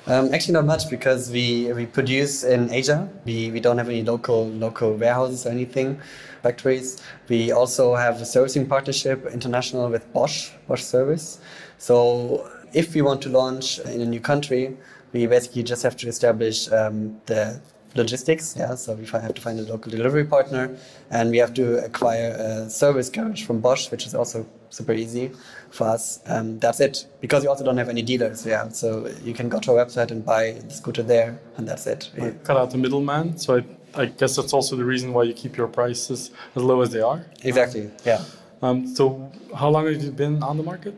Um, 0.06 0.34
actually, 0.34 0.54
not 0.54 0.66
much 0.66 0.90
because 0.90 1.32
we, 1.32 1.72
we 1.72 1.86
produce 1.86 2.44
in 2.44 2.72
Asia. 2.74 3.08
We, 3.24 3.52
we 3.52 3.62
don't 3.62 3.78
have 3.78 3.88
any 3.88 4.04
local 4.04 4.50
local 4.50 4.96
warehouses 4.96 5.46
or 5.46 5.50
anything, 5.50 6.02
factories. 6.42 7.02
We 7.30 7.54
also 7.54 7.96
have 7.96 8.22
a 8.22 8.26
servicing 8.26 8.68
partnership 8.68 9.26
international 9.28 9.90
with 9.90 10.12
Bosch, 10.12 10.52
Bosch 10.68 10.84
Service. 10.84 11.40
So 11.78 12.50
if 12.74 12.94
we 12.94 13.02
want 13.02 13.22
to 13.22 13.30
launch 13.30 13.80
in 13.80 14.02
a 14.02 14.06
new 14.06 14.20
country, 14.20 14.76
we 15.14 15.26
basically 15.26 15.64
just 15.64 15.84
have 15.84 15.96
to 15.98 16.10
establish 16.10 16.70
um, 16.72 17.22
the 17.28 17.62
logistics. 17.96 18.56
Yeah, 18.58 18.76
so 18.76 18.94
we 18.94 19.06
have 19.06 19.34
to 19.34 19.42
find 19.42 19.60
a 19.60 19.64
local 19.64 19.92
delivery 19.92 20.26
partner, 20.26 20.76
and 21.10 21.32
we 21.32 21.38
have 21.38 21.54
to 21.56 21.84
acquire 21.84 22.30
a 22.32 22.70
service 22.70 23.10
garage 23.10 23.44
from 23.44 23.60
Bosch, 23.60 23.92
which 23.92 24.06
is 24.06 24.16
also 24.16 24.46
super 24.70 24.94
easy 24.94 25.32
for 25.70 25.88
us. 25.88 26.20
Um, 26.26 26.60
that's 26.60 26.80
it, 26.80 27.06
because 27.22 27.44
we 27.44 27.48
also 27.48 27.64
don't 27.64 27.78
have 27.78 27.90
any 27.90 28.02
dealers. 28.02 28.46
Yeah, 28.46 28.70
so 28.70 29.10
you 29.24 29.34
can 29.34 29.50
go 29.50 29.60
to 29.60 29.72
our 29.72 29.86
website 29.86 30.12
and 30.12 30.26
buy 30.26 30.54
the 30.54 30.74
scooter 30.74 31.04
there, 31.04 31.40
and 31.58 31.68
that's 31.68 31.88
it. 31.88 32.10
Yeah. 32.18 32.32
Cut 32.44 32.58
out 32.58 32.72
the 32.72 32.78
middleman. 32.78 33.38
So 33.38 33.58
I, 33.58 34.02
I, 34.02 34.06
guess 34.06 34.36
that's 34.36 34.54
also 34.54 34.76
the 34.76 34.86
reason 34.86 35.14
why 35.14 35.24
you 35.24 35.34
keep 35.34 35.56
your 35.56 35.68
prices 35.68 36.32
as 36.56 36.64
low 36.64 36.82
as 36.82 36.92
they 36.92 37.02
are. 37.02 37.26
Exactly. 37.44 37.92
Yeah. 38.06 38.24
Um, 38.62 38.88
so 38.88 39.32
how 39.56 39.70
long 39.70 39.86
have 39.86 40.02
you 40.02 40.12
been 40.12 40.42
on 40.42 40.58
the 40.58 40.64
market? 40.64 40.96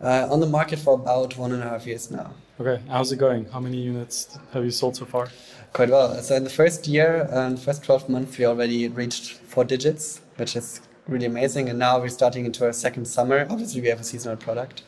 Uh, 0.00 0.28
on 0.30 0.40
the 0.40 0.46
market 0.46 0.78
for 0.78 0.94
about 0.94 1.36
one 1.38 1.52
and 1.52 1.62
a 1.62 1.68
half 1.68 1.86
years 1.86 2.10
now. 2.10 2.34
Okay, 2.60 2.82
how's 2.88 3.12
it 3.12 3.16
going? 3.16 3.44
How 3.46 3.60
many 3.60 3.78
units 3.78 4.38
have 4.52 4.64
you 4.64 4.70
sold 4.70 4.96
so 4.96 5.04
far? 5.04 5.28
Quite 5.76 5.90
well. 5.90 6.14
So 6.22 6.34
in 6.34 6.44
the 6.44 6.48
first 6.48 6.88
year 6.88 7.28
and 7.30 7.58
uh, 7.58 7.60
first 7.60 7.84
12 7.84 8.08
months, 8.08 8.38
we 8.38 8.46
already 8.46 8.88
reached 8.88 9.32
four 9.32 9.62
digits, 9.62 10.22
which 10.36 10.56
is 10.56 10.80
really 11.06 11.26
amazing. 11.26 11.68
And 11.68 11.78
now 11.78 12.00
we're 12.00 12.08
starting 12.08 12.46
into 12.46 12.64
our 12.64 12.72
second 12.72 13.04
summer. 13.04 13.46
Obviously, 13.50 13.82
we 13.82 13.88
have 13.88 14.00
a 14.00 14.02
seasonal 14.02 14.38
product. 14.38 14.84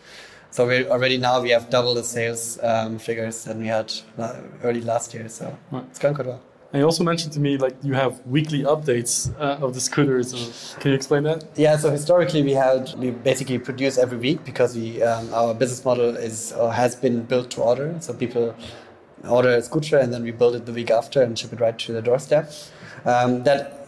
So 0.50 0.66
we 0.66 0.86
already 0.86 1.18
now 1.18 1.42
we 1.42 1.50
have 1.50 1.68
double 1.68 1.92
the 1.92 2.02
sales 2.02 2.58
um, 2.62 2.98
figures 2.98 3.44
than 3.44 3.58
we 3.58 3.66
had 3.66 3.92
early 4.64 4.80
last 4.80 5.12
year. 5.12 5.28
So 5.28 5.54
right. 5.70 5.84
it's 5.90 5.98
going 5.98 6.14
quite 6.14 6.26
well. 6.26 6.40
And 6.72 6.80
you 6.80 6.86
also 6.86 7.04
mentioned 7.04 7.34
to 7.34 7.40
me 7.40 7.58
like 7.58 7.76
you 7.82 7.92
have 7.92 8.26
weekly 8.26 8.62
updates 8.62 9.30
uh, 9.38 9.64
of 9.64 9.74
the 9.74 9.80
scooters. 9.80 10.74
Can 10.80 10.92
you 10.92 10.96
explain 10.96 11.24
that? 11.24 11.44
Yeah. 11.56 11.76
So 11.76 11.90
historically, 11.90 12.42
we 12.42 12.52
had 12.52 12.94
we 12.96 13.10
basically 13.10 13.58
produce 13.58 13.98
every 13.98 14.16
week 14.16 14.42
because 14.42 14.74
we 14.74 15.02
um, 15.02 15.34
our 15.34 15.52
business 15.52 15.84
model 15.84 16.16
is 16.16 16.54
or 16.54 16.72
has 16.72 16.96
been 16.96 17.24
built 17.24 17.50
to 17.50 17.60
order. 17.60 17.94
So 18.00 18.14
people 18.14 18.54
order 19.28 19.50
a 19.50 19.62
scooter 19.62 19.98
and 19.98 20.12
then 20.12 20.22
we 20.22 20.30
build 20.30 20.54
it 20.54 20.66
the 20.66 20.72
week 20.72 20.90
after 20.90 21.22
and 21.22 21.38
ship 21.38 21.52
it 21.52 21.60
right 21.60 21.78
to 21.78 21.92
the 21.92 22.02
doorstep. 22.02 22.52
Um, 23.04 23.44
that 23.44 23.78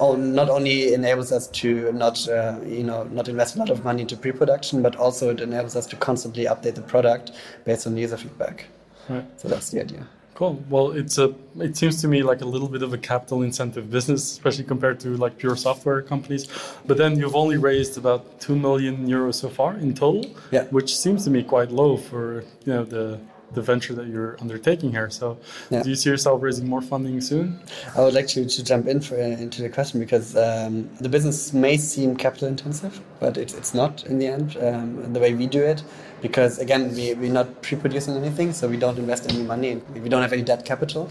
not 0.00 0.50
only 0.50 0.92
enables 0.94 1.32
us 1.32 1.46
to 1.48 1.92
not 1.92 2.28
uh, 2.28 2.58
you 2.66 2.82
know 2.82 3.04
not 3.04 3.28
invest 3.28 3.56
a 3.56 3.58
lot 3.58 3.70
of 3.70 3.84
money 3.84 4.02
into 4.02 4.16
pre-production, 4.16 4.82
but 4.82 4.96
also 4.96 5.30
it 5.30 5.40
enables 5.40 5.76
us 5.76 5.86
to 5.86 5.96
constantly 5.96 6.44
update 6.44 6.74
the 6.74 6.82
product 6.82 7.32
based 7.64 7.86
on 7.86 7.96
user 7.96 8.16
feedback. 8.16 8.66
Right. 9.08 9.24
So 9.40 9.48
that's 9.48 9.70
the 9.70 9.80
idea. 9.80 10.06
Cool. 10.34 10.64
Well, 10.68 10.90
it's 10.90 11.16
a. 11.18 11.32
It 11.60 11.76
seems 11.76 12.00
to 12.02 12.08
me 12.08 12.24
like 12.24 12.40
a 12.40 12.44
little 12.44 12.66
bit 12.68 12.82
of 12.82 12.92
a 12.92 12.98
capital 12.98 13.42
incentive 13.42 13.88
business, 13.88 14.32
especially 14.32 14.64
compared 14.64 14.98
to 15.00 15.16
like 15.16 15.38
pure 15.38 15.54
software 15.54 16.02
companies. 16.02 16.48
But 16.86 16.96
then 16.96 17.16
you've 17.16 17.36
only 17.36 17.56
raised 17.56 17.96
about 17.96 18.40
two 18.40 18.56
million 18.56 19.06
euros 19.06 19.34
so 19.34 19.48
far 19.48 19.74
in 19.74 19.94
total, 19.94 20.26
yeah. 20.50 20.64
which 20.70 20.96
seems 20.96 21.22
to 21.24 21.30
me 21.30 21.44
quite 21.44 21.70
low 21.70 21.96
for 21.96 22.42
you 22.64 22.72
know 22.72 22.84
the 22.84 23.20
the 23.54 23.62
venture 23.62 23.94
that 23.94 24.06
you're 24.06 24.36
undertaking 24.40 24.90
here. 24.90 25.10
So, 25.10 25.38
yeah. 25.70 25.82
do 25.82 25.90
you 25.90 25.96
see 25.96 26.10
yourself 26.10 26.42
raising 26.42 26.68
more 26.68 26.82
funding 26.82 27.20
soon? 27.20 27.60
I 27.96 28.00
would 28.00 28.14
like 28.14 28.26
to, 28.28 28.44
to 28.44 28.64
jump 28.64 28.86
in 28.86 29.00
for, 29.00 29.16
uh, 29.16 29.42
into 29.44 29.62
the 29.62 29.68
question 29.68 30.00
because 30.00 30.36
um, 30.36 30.88
the 31.00 31.08
business 31.08 31.52
may 31.52 31.76
seem 31.76 32.16
capital 32.16 32.48
intensive, 32.48 33.00
but 33.20 33.36
it, 33.36 33.54
it's 33.54 33.74
not 33.74 34.04
in 34.06 34.18
the 34.18 34.26
end 34.26 34.56
um, 34.60 35.12
the 35.12 35.20
way 35.20 35.34
we 35.34 35.46
do 35.46 35.62
it. 35.62 35.82
Because 36.22 36.58
again, 36.58 36.94
we, 36.94 37.12
we're 37.12 37.30
not 37.30 37.60
pre 37.60 37.76
producing 37.76 38.16
anything, 38.16 38.54
so 38.54 38.66
we 38.66 38.78
don't 38.78 38.98
invest 38.98 39.30
any 39.30 39.42
money, 39.42 39.82
we 39.92 40.08
don't 40.08 40.22
have 40.22 40.32
any 40.32 40.40
debt 40.40 40.64
capital. 40.64 41.10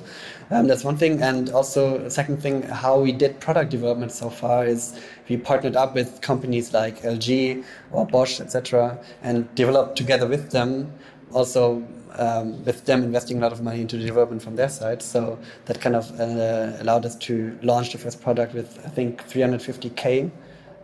Um, 0.50 0.66
that's 0.66 0.84
one 0.84 0.98
thing. 0.98 1.22
And 1.22 1.52
also, 1.52 2.10
second 2.10 2.42
thing, 2.42 2.64
how 2.64 3.00
we 3.00 3.12
did 3.12 3.40
product 3.40 3.70
development 3.70 4.12
so 4.12 4.32
far 4.32 4.66
is 4.66 5.00
we 5.30 5.38
partnered 5.38 5.76
up 5.76 5.94
with 5.94 6.22
companies 6.22 6.74
like 6.74 7.02
LG 7.04 7.64
or 7.92 8.08
Bosch, 8.08 8.40
etc., 8.40 8.98
and 9.22 9.54
developed 9.54 9.98
together 9.98 10.26
with 10.28 10.50
them. 10.50 10.92
Also, 11.32 11.84
um, 12.18 12.64
with 12.66 12.86
them 12.86 13.04
investing 13.04 13.38
a 13.38 13.42
lot 13.42 13.52
of 13.52 13.62
money 13.62 13.82
into 13.82 13.98
the 13.98 14.06
development 14.06 14.42
from 14.42 14.56
their 14.56 14.70
side. 14.70 15.02
So 15.02 15.40
that 15.66 15.82
kind 15.82 15.96
of 15.96 16.12
uh, 16.20 16.78
allowed 16.80 17.06
us 17.06 17.16
to 17.28 17.58
launch 17.62 17.92
the 17.92 17.98
first 17.98 18.22
product 18.22 18.54
with 18.54 18.80
I 18.86 18.90
think 18.90 19.28
350k 19.28 20.32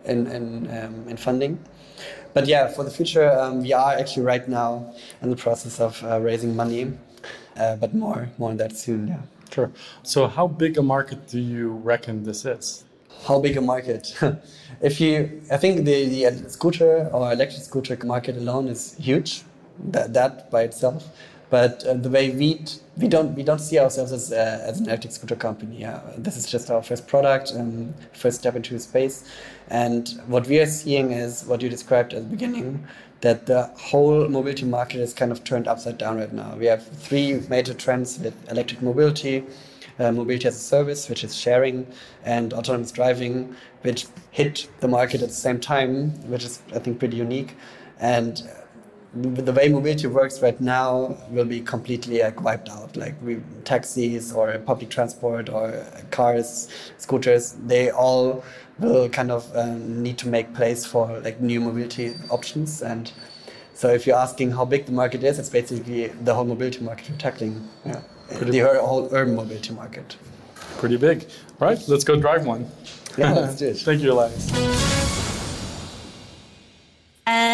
in 0.06 0.28
in, 0.28 0.68
um, 0.78 1.08
in 1.08 1.18
funding. 1.18 1.60
But 2.34 2.48
yeah, 2.48 2.68
for 2.68 2.84
the 2.84 2.92
future, 2.92 3.30
um, 3.32 3.62
we 3.62 3.74
are 3.74 3.94
actually 3.94 4.24
right 4.24 4.48
now 4.48 4.94
in 5.22 5.30
the 5.30 5.36
process 5.36 5.80
of 5.80 6.04
uh, 6.04 6.20
raising 6.22 6.56
money, 6.56 6.94
uh, 7.58 7.76
but 7.76 7.94
more 7.94 8.30
more 8.38 8.52
on 8.52 8.58
that 8.58 8.78
soon. 8.78 9.08
Yeah. 9.08 9.22
Sure. 9.52 9.72
So, 10.04 10.28
how 10.28 10.48
big 10.48 10.78
a 10.78 10.84
market 10.84 11.28
do 11.28 11.40
you 11.40 11.72
reckon 11.72 12.24
this 12.24 12.46
is? 12.46 12.84
How 13.26 13.40
big 13.40 13.58
a 13.58 13.62
market? 13.62 14.16
if 14.82 15.02
you, 15.02 15.42
I 15.52 15.58
think 15.58 15.86
the, 15.86 16.06
the 16.06 16.50
scooter 16.50 17.10
or 17.12 17.32
electric 17.32 17.64
scooter 17.64 17.98
market 18.06 18.38
alone 18.38 18.68
is 18.68 18.96
huge. 18.96 19.44
That, 19.84 20.14
that 20.14 20.52
by 20.52 20.64
itself. 20.64 21.08
But 21.50 21.84
uh, 21.86 21.96
the 21.96 22.10
way 22.10 22.30
we 22.30 22.64
we 22.98 23.08
don't 23.08 23.34
we 23.36 23.44
don't 23.44 23.60
see 23.60 23.80
ourselves 23.80 24.12
as 24.12 24.32
uh, 24.32 24.62
as 24.64 24.80
an 24.80 24.86
electric 24.86 25.14
scooter 25.14 25.36
company. 25.36 25.88
This 26.18 26.38
is 26.38 26.46
just 26.46 26.70
our 26.70 26.84
first 26.84 27.08
product 27.08 27.52
and 27.52 27.94
first 28.14 28.40
step 28.40 28.56
into 28.56 28.78
space. 28.80 29.24
And 29.70 30.10
what 30.28 30.48
we 30.48 30.60
are 30.60 30.68
seeing 30.68 31.12
is 31.12 31.46
what 31.46 31.62
you 31.62 31.70
described 31.70 32.14
at 32.14 32.24
the 32.24 32.30
beginning, 32.30 32.86
that 33.22 33.46
the 33.46 33.64
whole 33.78 34.28
mobility 34.28 34.66
market 34.66 35.00
is 35.00 35.14
kind 35.14 35.32
of 35.32 35.44
turned 35.44 35.68
upside 35.68 35.98
down 35.98 36.18
right 36.18 36.32
now. 36.34 36.56
We 36.56 36.68
have 36.68 36.86
three 36.86 37.42
major 37.50 37.74
trends 37.74 38.20
with 38.20 38.34
electric 38.52 38.82
mobility, 38.82 39.44
uh, 39.98 40.12
mobility 40.12 40.48
as 40.48 40.56
a 40.56 40.60
service, 40.60 41.10
which 41.10 41.24
is 41.24 41.36
sharing, 41.36 41.88
and 42.24 42.54
autonomous 42.54 42.92
driving, 42.92 43.56
which 43.82 44.06
hit 44.32 44.68
the 44.82 44.88
market 44.88 45.22
at 45.22 45.30
the 45.30 45.36
same 45.36 45.60
time, 45.60 46.12
which 46.30 46.44
is 46.44 46.62
I 46.76 46.80
think 46.80 47.00
pretty 47.00 47.18
unique. 47.18 47.56
And 48.00 48.44
the 49.14 49.52
way 49.52 49.70
mobility 49.70 50.08
works 50.08 50.42
right 50.42 50.60
now 50.62 51.18
will 51.30 51.46
be 51.46 51.62
completely 51.62 52.22
like 52.22 52.42
wiped 52.42 52.70
out. 52.70 52.96
Like 52.96 53.16
we, 53.22 53.42
taxis 53.64 54.32
or 54.32 54.58
public 54.60 54.90
transport 54.90 55.50
or 55.50 55.84
cars, 56.12 56.70
scooters, 56.98 57.54
they 57.66 57.90
all 57.90 58.44
will 58.78 59.10
kind 59.10 59.32
of 59.32 59.50
um, 59.56 60.04
need 60.04 60.18
to 60.20 60.28
make 60.28 60.54
place 60.54 60.86
for 60.86 61.20
like 61.22 61.42
new 61.42 61.60
mobility 61.60 62.16
options. 62.30 62.82
And 62.82 63.12
so 63.74 63.90
if 63.90 64.06
you're 64.06 64.18
asking 64.18 64.52
how 64.52 64.66
big 64.66 64.86
the 64.86 64.92
market 64.92 65.24
is, 65.24 65.40
it's 65.40 65.50
basically 65.50 66.08
the 66.08 66.36
whole 66.36 66.46
mobility 66.46 66.82
market 66.82 67.10
you're 67.10 67.18
tackling. 67.18 67.68
Yeah. 67.86 68.02
the 68.30 68.60
whole 68.82 69.10
urban 69.12 69.36
mobility 69.36 69.74
market. 69.74 70.18
Pretty 70.78 70.98
big. 70.98 71.28
right? 71.60 71.80
let's 71.88 72.04
go 72.04 72.16
drive 72.16 72.46
one. 72.46 72.70
Yeah, 73.18 73.34
let's 73.34 73.56
do 73.60 73.70
it. 73.70 73.78
Thank 73.78 74.02
you, 74.02 74.14
Elias. 74.14 74.89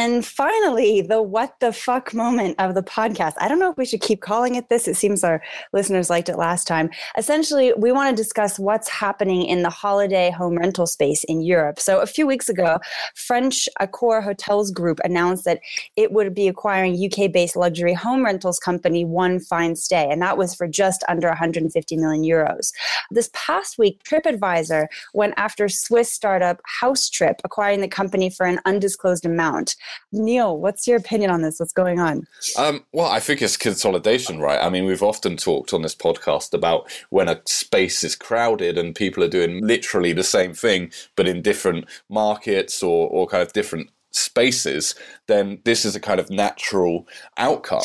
And 0.06 0.24
finally, 0.24 1.02
the 1.02 1.20
what 1.20 1.60
the 1.60 1.74
fuck 1.74 2.14
moment 2.14 2.58
of 2.60 2.76
the 2.76 2.84
podcast. 2.84 3.34
I 3.40 3.48
don't 3.48 3.58
know 3.58 3.72
if 3.72 3.78
we 3.78 3.88
should 3.88 4.02
keep 4.02 4.22
calling 4.22 4.54
it 4.54 4.70
this. 4.70 4.88
It 4.88 4.94
seems 4.94 5.24
our 5.24 5.42
listeners 5.74 6.12
liked 6.12 6.30
it 6.30 6.38
last 6.38 6.68
time. 6.68 6.92
Essentially, 7.18 7.74
we 7.76 7.92
want 7.92 8.16
to 8.16 8.24
discuss 8.24 8.60
what's 8.60 8.88
happening 8.88 9.48
in 9.48 9.64
the 9.64 9.72
holiday 9.72 10.30
home 10.30 10.58
rental 10.58 10.86
space 10.86 11.24
in 11.24 11.42
Europe. 11.42 11.80
So, 11.80 12.02
a 12.02 12.06
few 12.06 12.28
weeks 12.28 12.50
ago, 12.50 12.78
French 13.16 13.68
Accor 13.82 14.24
Hotels 14.24 14.70
Group 14.70 15.00
announced 15.04 15.44
that 15.46 15.60
it 15.96 16.12
would 16.12 16.36
be 16.36 16.48
acquiring 16.48 17.04
UK 17.04 17.32
based 17.32 17.56
luxury 17.56 17.96
home 17.96 18.24
rentals 18.24 18.60
company 18.60 19.06
One 19.06 19.40
Fine 19.40 19.76
Stay, 19.76 20.08
and 20.08 20.22
that 20.22 20.38
was 20.38 20.54
for 20.54 20.68
just 20.68 21.04
under 21.10 21.30
150 21.30 21.98
million 21.98 22.24
euros. 22.24 22.72
This 23.10 23.32
past 23.34 23.80
week, 23.80 24.04
TripAdvisor 24.04 24.86
went 25.16 25.34
after 25.36 25.68
Swiss 25.68 26.12
startup 26.12 26.62
Housetrip, 26.80 27.42
acquiring 27.44 27.82
the 27.82 27.88
company 27.88 28.30
for 28.30 28.46
an 28.46 28.60
undisclosed 28.66 29.26
amount. 29.26 29.76
Neil, 30.12 30.58
what's 30.58 30.88
your 30.88 30.98
opinion 30.98 31.32
on 31.32 31.42
this? 31.42 31.60
What's 31.60 31.74
going 31.74 32.00
on? 32.00 32.28
Um, 32.58 32.86
well, 32.94 33.08
I 33.08 33.20
think 33.20 33.42
it's 33.42 33.58
consolidation, 33.58 34.40
right? 34.40 34.64
I 34.64 34.70
mean, 34.70 34.86
we've 34.86 35.04
often 35.04 35.38
talked 35.38 35.74
on 35.74 35.82
this 35.82 35.96
podcast 35.96 36.54
about 36.54 36.90
when 37.10 37.28
a 37.28 37.42
space 37.46 38.04
is 38.04 38.16
crowded 38.16 38.78
and 38.78 38.96
people 38.96 39.24
are 39.24 39.30
doing 39.30 39.66
literally 39.66 40.14
the 40.14 40.24
same 40.24 40.54
thing, 40.54 40.92
but 41.16 41.28
in 41.28 41.42
different 41.42 41.86
markets 42.10 42.82
or, 42.82 43.10
or 43.10 43.28
kind 43.28 43.44
of 43.44 43.54
different 43.54 43.90
spaces, 44.12 44.96
then 45.28 45.60
this 45.66 45.86
is 45.86 45.96
a 45.96 46.00
kind 46.00 46.20
of 46.20 46.30
natural 46.30 47.08
outcome. 47.38 47.84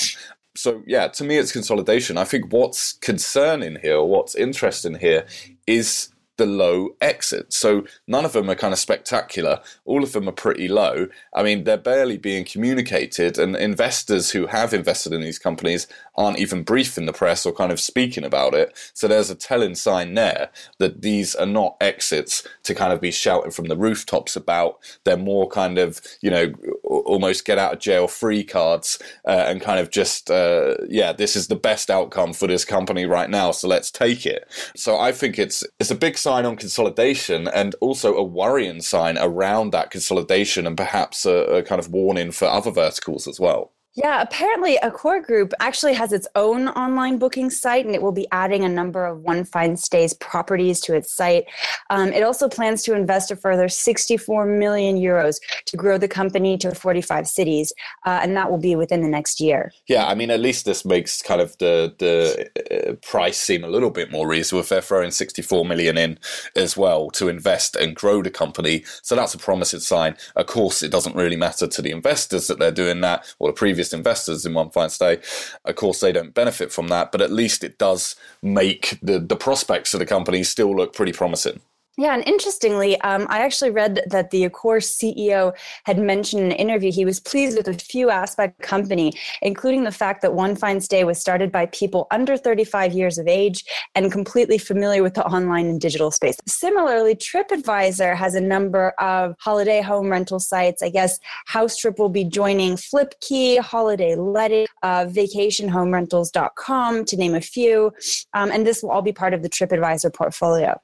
So, 0.56 0.82
yeah, 0.86 1.08
to 1.08 1.24
me, 1.24 1.38
it's 1.38 1.52
consolidation. 1.52 2.18
I 2.18 2.24
think 2.24 2.52
what's 2.52 2.94
concerning 2.94 3.78
here, 3.80 4.02
what's 4.02 4.34
interesting 4.34 4.96
here, 4.96 5.26
is 5.66 6.08
the 6.40 6.46
low 6.46 6.96
exit. 7.02 7.52
So 7.52 7.84
none 8.08 8.24
of 8.24 8.32
them 8.32 8.48
are 8.50 8.54
kind 8.54 8.72
of 8.72 8.78
spectacular. 8.78 9.60
All 9.84 10.02
of 10.02 10.12
them 10.12 10.26
are 10.26 10.32
pretty 10.32 10.68
low. 10.68 11.08
I 11.34 11.42
mean, 11.42 11.64
they're 11.64 11.76
barely 11.76 12.16
being 12.16 12.46
communicated, 12.46 13.38
and 13.38 13.54
investors 13.54 14.30
who 14.30 14.46
have 14.46 14.72
invested 14.72 15.12
in 15.12 15.20
these 15.20 15.38
companies 15.38 15.86
aren't 16.16 16.38
even 16.38 16.62
briefing 16.62 17.06
the 17.06 17.12
press 17.12 17.44
or 17.44 17.52
kind 17.52 17.72
of 17.72 17.78
speaking 17.78 18.24
about 18.24 18.54
it. 18.54 18.76
So 18.94 19.06
there's 19.06 19.30
a 19.30 19.34
telling 19.34 19.74
sign 19.74 20.14
there 20.14 20.48
that 20.78 21.02
these 21.02 21.34
are 21.34 21.46
not 21.46 21.76
exits 21.80 22.46
to 22.62 22.74
kind 22.74 22.92
of 22.92 23.00
be 23.00 23.10
shouting 23.10 23.50
from 23.50 23.68
the 23.68 23.76
rooftops 23.76 24.34
about. 24.34 24.78
They're 25.04 25.16
more 25.18 25.46
kind 25.48 25.76
of, 25.78 26.00
you 26.22 26.30
know, 26.30 26.52
almost 26.84 27.44
get 27.44 27.58
out 27.58 27.74
of 27.74 27.80
jail 27.80 28.08
free 28.08 28.44
cards 28.44 28.98
uh, 29.26 29.44
and 29.46 29.60
kind 29.60 29.78
of 29.78 29.90
just, 29.90 30.30
uh, 30.30 30.76
yeah, 30.88 31.12
this 31.12 31.36
is 31.36 31.48
the 31.48 31.56
best 31.56 31.90
outcome 31.90 32.32
for 32.32 32.46
this 32.46 32.64
company 32.64 33.04
right 33.04 33.28
now, 33.28 33.52
so 33.52 33.68
let's 33.68 33.90
take 33.90 34.24
it. 34.24 34.48
So 34.74 34.98
I 34.98 35.12
think 35.12 35.38
it's 35.38 35.64
it's 35.78 35.90
a 35.90 35.94
big 35.94 36.16
sign 36.16 36.29
sign 36.30 36.46
on 36.46 36.54
consolidation 36.54 37.48
and 37.48 37.74
also 37.80 38.14
a 38.14 38.22
worrying 38.22 38.80
sign 38.80 39.18
around 39.18 39.72
that 39.72 39.90
consolidation 39.90 40.64
and 40.64 40.76
perhaps 40.76 41.26
a, 41.26 41.32
a 41.32 41.62
kind 41.64 41.80
of 41.80 41.90
warning 41.90 42.30
for 42.30 42.46
other 42.46 42.70
verticals 42.70 43.26
as 43.26 43.40
well. 43.40 43.72
Yeah, 43.96 44.22
apparently 44.22 44.78
Accor 44.84 45.20
Group 45.20 45.52
actually 45.58 45.94
has 45.94 46.12
its 46.12 46.28
own 46.36 46.68
online 46.68 47.18
booking 47.18 47.50
site 47.50 47.84
and 47.84 47.94
it 47.94 48.00
will 48.00 48.12
be 48.12 48.28
adding 48.30 48.62
a 48.62 48.68
number 48.68 49.04
of 49.04 49.22
One 49.22 49.42
Fine 49.42 49.76
Stays 49.76 50.14
properties 50.14 50.80
to 50.82 50.94
its 50.94 51.12
site. 51.12 51.46
Um, 51.90 52.12
it 52.12 52.22
also 52.22 52.48
plans 52.48 52.84
to 52.84 52.94
invest 52.94 53.32
a 53.32 53.36
further 53.36 53.68
64 53.68 54.46
million 54.46 54.96
euros 54.96 55.40
to 55.66 55.76
grow 55.76 55.98
the 55.98 56.06
company 56.06 56.56
to 56.58 56.72
45 56.72 57.26
cities, 57.26 57.72
uh, 58.06 58.20
and 58.22 58.36
that 58.36 58.48
will 58.48 58.60
be 58.60 58.76
within 58.76 59.02
the 59.02 59.08
next 59.08 59.40
year. 59.40 59.72
Yeah, 59.88 60.06
I 60.06 60.14
mean, 60.14 60.30
at 60.30 60.38
least 60.38 60.66
this 60.66 60.84
makes 60.84 61.20
kind 61.20 61.40
of 61.40 61.58
the, 61.58 61.92
the 61.98 62.90
uh, 62.90 62.94
price 63.02 63.38
seem 63.38 63.64
a 63.64 63.68
little 63.68 63.90
bit 63.90 64.12
more 64.12 64.28
reasonable 64.28 64.60
if 64.60 64.68
they're 64.68 64.80
throwing 64.80 65.10
64 65.10 65.64
million 65.64 65.98
in 65.98 66.16
as 66.54 66.76
well 66.76 67.10
to 67.10 67.28
invest 67.28 67.74
and 67.74 67.96
grow 67.96 68.22
the 68.22 68.30
company. 68.30 68.84
So 69.02 69.16
that's 69.16 69.34
a 69.34 69.38
promising 69.38 69.80
sign. 69.80 70.16
Of 70.36 70.46
course, 70.46 70.80
it 70.84 70.92
doesn't 70.92 71.16
really 71.16 71.36
matter 71.36 71.66
to 71.66 71.82
the 71.82 71.90
investors 71.90 72.46
that 72.46 72.60
they're 72.60 72.70
doing 72.70 73.00
that 73.00 73.34
or 73.40 73.48
the 73.48 73.52
previous 73.52 73.79
previous 73.80 73.92
investors 73.94 74.44
in 74.44 74.52
One 74.52 74.68
Fine 74.68 74.90
Day. 74.98 75.22
Of 75.64 75.76
course, 75.76 76.00
they 76.00 76.12
don't 76.12 76.34
benefit 76.34 76.70
from 76.70 76.88
that, 76.88 77.12
but 77.12 77.22
at 77.22 77.32
least 77.32 77.64
it 77.64 77.78
does 77.78 78.14
make 78.42 78.98
the, 79.02 79.18
the 79.18 79.36
prospects 79.36 79.94
of 79.94 80.00
the 80.00 80.06
company 80.06 80.42
still 80.42 80.76
look 80.76 80.94
pretty 80.94 81.12
promising. 81.12 81.60
Yeah, 82.00 82.14
and 82.14 82.26
interestingly, 82.26 82.98
um, 83.02 83.26
I 83.28 83.40
actually 83.40 83.72
read 83.72 84.00
that 84.06 84.30
the 84.30 84.48
Accor 84.48 84.80
CEO 84.80 85.54
had 85.84 85.98
mentioned 85.98 86.44
in 86.44 86.50
an 86.50 86.56
interview 86.56 86.90
he 86.90 87.04
was 87.04 87.20
pleased 87.20 87.58
with 87.58 87.68
a 87.68 87.74
few 87.74 88.08
aspects 88.08 88.58
of 88.58 88.62
the 88.62 88.66
company, 88.66 89.12
including 89.42 89.84
the 89.84 89.92
fact 89.92 90.22
that 90.22 90.32
One 90.32 90.56
Fine 90.56 90.80
Stay 90.80 91.04
was 91.04 91.18
started 91.18 91.52
by 91.52 91.66
people 91.66 92.06
under 92.10 92.38
35 92.38 92.94
years 92.94 93.18
of 93.18 93.28
age 93.28 93.66
and 93.94 94.10
completely 94.10 94.56
familiar 94.56 95.02
with 95.02 95.12
the 95.12 95.26
online 95.26 95.66
and 95.66 95.78
digital 95.78 96.10
space. 96.10 96.38
Similarly, 96.46 97.16
TripAdvisor 97.16 98.16
has 98.16 98.34
a 98.34 98.40
number 98.40 98.94
of 98.98 99.34
holiday 99.38 99.82
home 99.82 100.08
rental 100.08 100.40
sites. 100.40 100.82
I 100.82 100.88
guess 100.88 101.18
Housetrip 101.48 101.98
will 101.98 102.08
be 102.08 102.24
joining 102.24 102.76
Flipkey, 102.76 103.58
Holiday 103.58 104.14
Letting, 104.14 104.68
uh, 104.82 105.04
VacationHomeRentals.com, 105.04 107.04
to 107.04 107.16
name 107.18 107.34
a 107.34 107.42
few. 107.42 107.92
Um, 108.32 108.50
and 108.50 108.66
this 108.66 108.82
will 108.82 108.90
all 108.90 109.02
be 109.02 109.12
part 109.12 109.34
of 109.34 109.42
the 109.42 109.50
TripAdvisor 109.50 110.14
portfolio. 110.14 110.80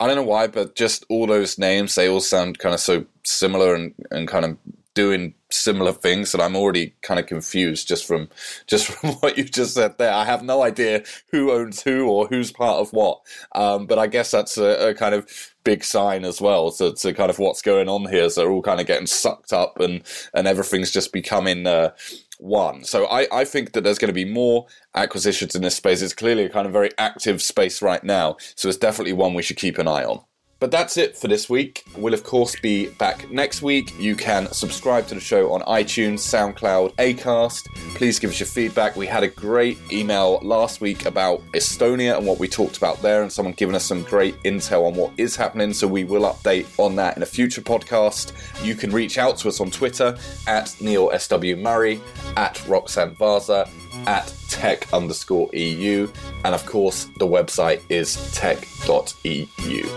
I 0.00 0.06
don't 0.06 0.16
know 0.16 0.22
why, 0.22 0.46
but 0.46 0.74
just 0.74 1.04
all 1.10 1.26
those 1.26 1.58
names, 1.58 1.94
they 1.94 2.08
all 2.08 2.20
sound 2.20 2.58
kind 2.58 2.74
of 2.74 2.80
so 2.80 3.04
similar 3.22 3.74
and, 3.74 3.94
and 4.10 4.26
kind 4.26 4.46
of 4.46 4.56
doing 4.94 5.34
similar 5.50 5.92
things, 5.92 6.34
and 6.34 6.42
I'm 6.42 6.56
already 6.56 6.94
kind 7.02 7.20
of 7.20 7.26
confused 7.26 7.86
just 7.86 8.06
from 8.06 8.28
just 8.66 8.86
from 8.92 9.10
what 9.14 9.36
you 9.38 9.44
just 9.44 9.74
said 9.74 9.98
there. 9.98 10.12
I 10.12 10.24
have 10.24 10.42
no 10.42 10.62
idea 10.62 11.04
who 11.30 11.52
owns 11.52 11.82
who 11.82 12.08
or 12.08 12.26
who's 12.28 12.50
part 12.50 12.78
of 12.78 12.92
what. 12.92 13.20
Um, 13.54 13.86
but 13.86 13.98
I 13.98 14.06
guess 14.06 14.30
that's 14.30 14.56
a, 14.58 14.88
a, 14.88 14.94
kind 14.94 15.14
of 15.14 15.28
big 15.64 15.84
sign 15.84 16.24
as 16.24 16.40
well 16.40 16.70
to, 16.72 16.92
to 16.94 17.12
kind 17.12 17.30
of 17.30 17.38
what's 17.38 17.62
going 17.62 17.88
on 17.88 18.10
here. 18.10 18.28
So 18.30 18.40
they're 18.40 18.50
all 18.50 18.62
kind 18.62 18.80
of 18.80 18.86
getting 18.86 19.06
sucked 19.06 19.52
up, 19.52 19.80
and 19.80 20.02
and 20.34 20.46
everything's 20.46 20.90
just 20.90 21.12
becoming. 21.12 21.66
Uh, 21.66 21.90
one. 22.40 22.84
So 22.84 23.06
I, 23.06 23.26
I 23.32 23.44
think 23.44 23.72
that 23.72 23.82
there's 23.84 23.98
going 23.98 24.08
to 24.08 24.14
be 24.14 24.24
more 24.24 24.66
acquisitions 24.94 25.54
in 25.54 25.62
this 25.62 25.76
space. 25.76 26.02
It's 26.02 26.14
clearly 26.14 26.44
a 26.44 26.50
kind 26.50 26.66
of 26.66 26.72
very 26.72 26.90
active 26.98 27.42
space 27.42 27.82
right 27.82 28.02
now. 28.02 28.36
So 28.56 28.68
it's 28.68 28.78
definitely 28.78 29.12
one 29.12 29.34
we 29.34 29.42
should 29.42 29.56
keep 29.56 29.78
an 29.78 29.88
eye 29.88 30.04
on. 30.04 30.22
But 30.60 30.70
that's 30.70 30.98
it 30.98 31.16
for 31.16 31.26
this 31.26 31.48
week. 31.48 31.84
We'll, 31.96 32.12
of 32.12 32.22
course, 32.22 32.54
be 32.60 32.88
back 32.90 33.30
next 33.30 33.62
week. 33.62 33.98
You 33.98 34.14
can 34.14 34.46
subscribe 34.52 35.06
to 35.06 35.14
the 35.14 35.20
show 35.20 35.52
on 35.52 35.62
iTunes, 35.62 36.18
SoundCloud, 36.18 36.96
Acast. 36.96 37.74
Please 37.94 38.18
give 38.18 38.28
us 38.28 38.38
your 38.38 38.46
feedback. 38.46 38.94
We 38.94 39.06
had 39.06 39.22
a 39.22 39.28
great 39.28 39.78
email 39.90 40.38
last 40.42 40.82
week 40.82 41.06
about 41.06 41.40
Estonia 41.52 42.18
and 42.18 42.26
what 42.26 42.38
we 42.38 42.46
talked 42.46 42.76
about 42.76 43.00
there, 43.00 43.22
and 43.22 43.32
someone 43.32 43.54
giving 43.54 43.74
us 43.74 43.86
some 43.86 44.02
great 44.02 44.40
intel 44.42 44.86
on 44.86 44.94
what 44.94 45.12
is 45.16 45.34
happening. 45.34 45.72
So 45.72 45.88
we 45.88 46.04
will 46.04 46.30
update 46.30 46.66
on 46.78 46.94
that 46.96 47.16
in 47.16 47.22
a 47.22 47.26
future 47.26 47.62
podcast. 47.62 48.32
You 48.62 48.74
can 48.74 48.90
reach 48.90 49.16
out 49.16 49.38
to 49.38 49.48
us 49.48 49.62
on 49.62 49.70
Twitter 49.70 50.18
at 50.46 50.76
Neil 50.78 51.10
S.W. 51.10 51.56
Murray, 51.56 52.02
at 52.36 52.62
Roxanne 52.68 53.14
Varza, 53.14 53.66
at 54.06 54.34
tech 54.48 54.92
underscore 54.92 55.48
EU, 55.54 56.10
and 56.44 56.54
of 56.54 56.66
course, 56.66 57.06
the 57.18 57.26
website 57.26 57.80
is 57.88 58.32
tech.eu. 58.34 59.88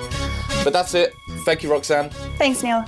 But 0.64 0.74
that's 0.74 0.94
it. 0.94 1.16
Thank 1.46 1.64
you, 1.64 1.72
Roxanne. 1.72 2.10
Thanks, 2.38 2.64
Neil. 2.64 2.86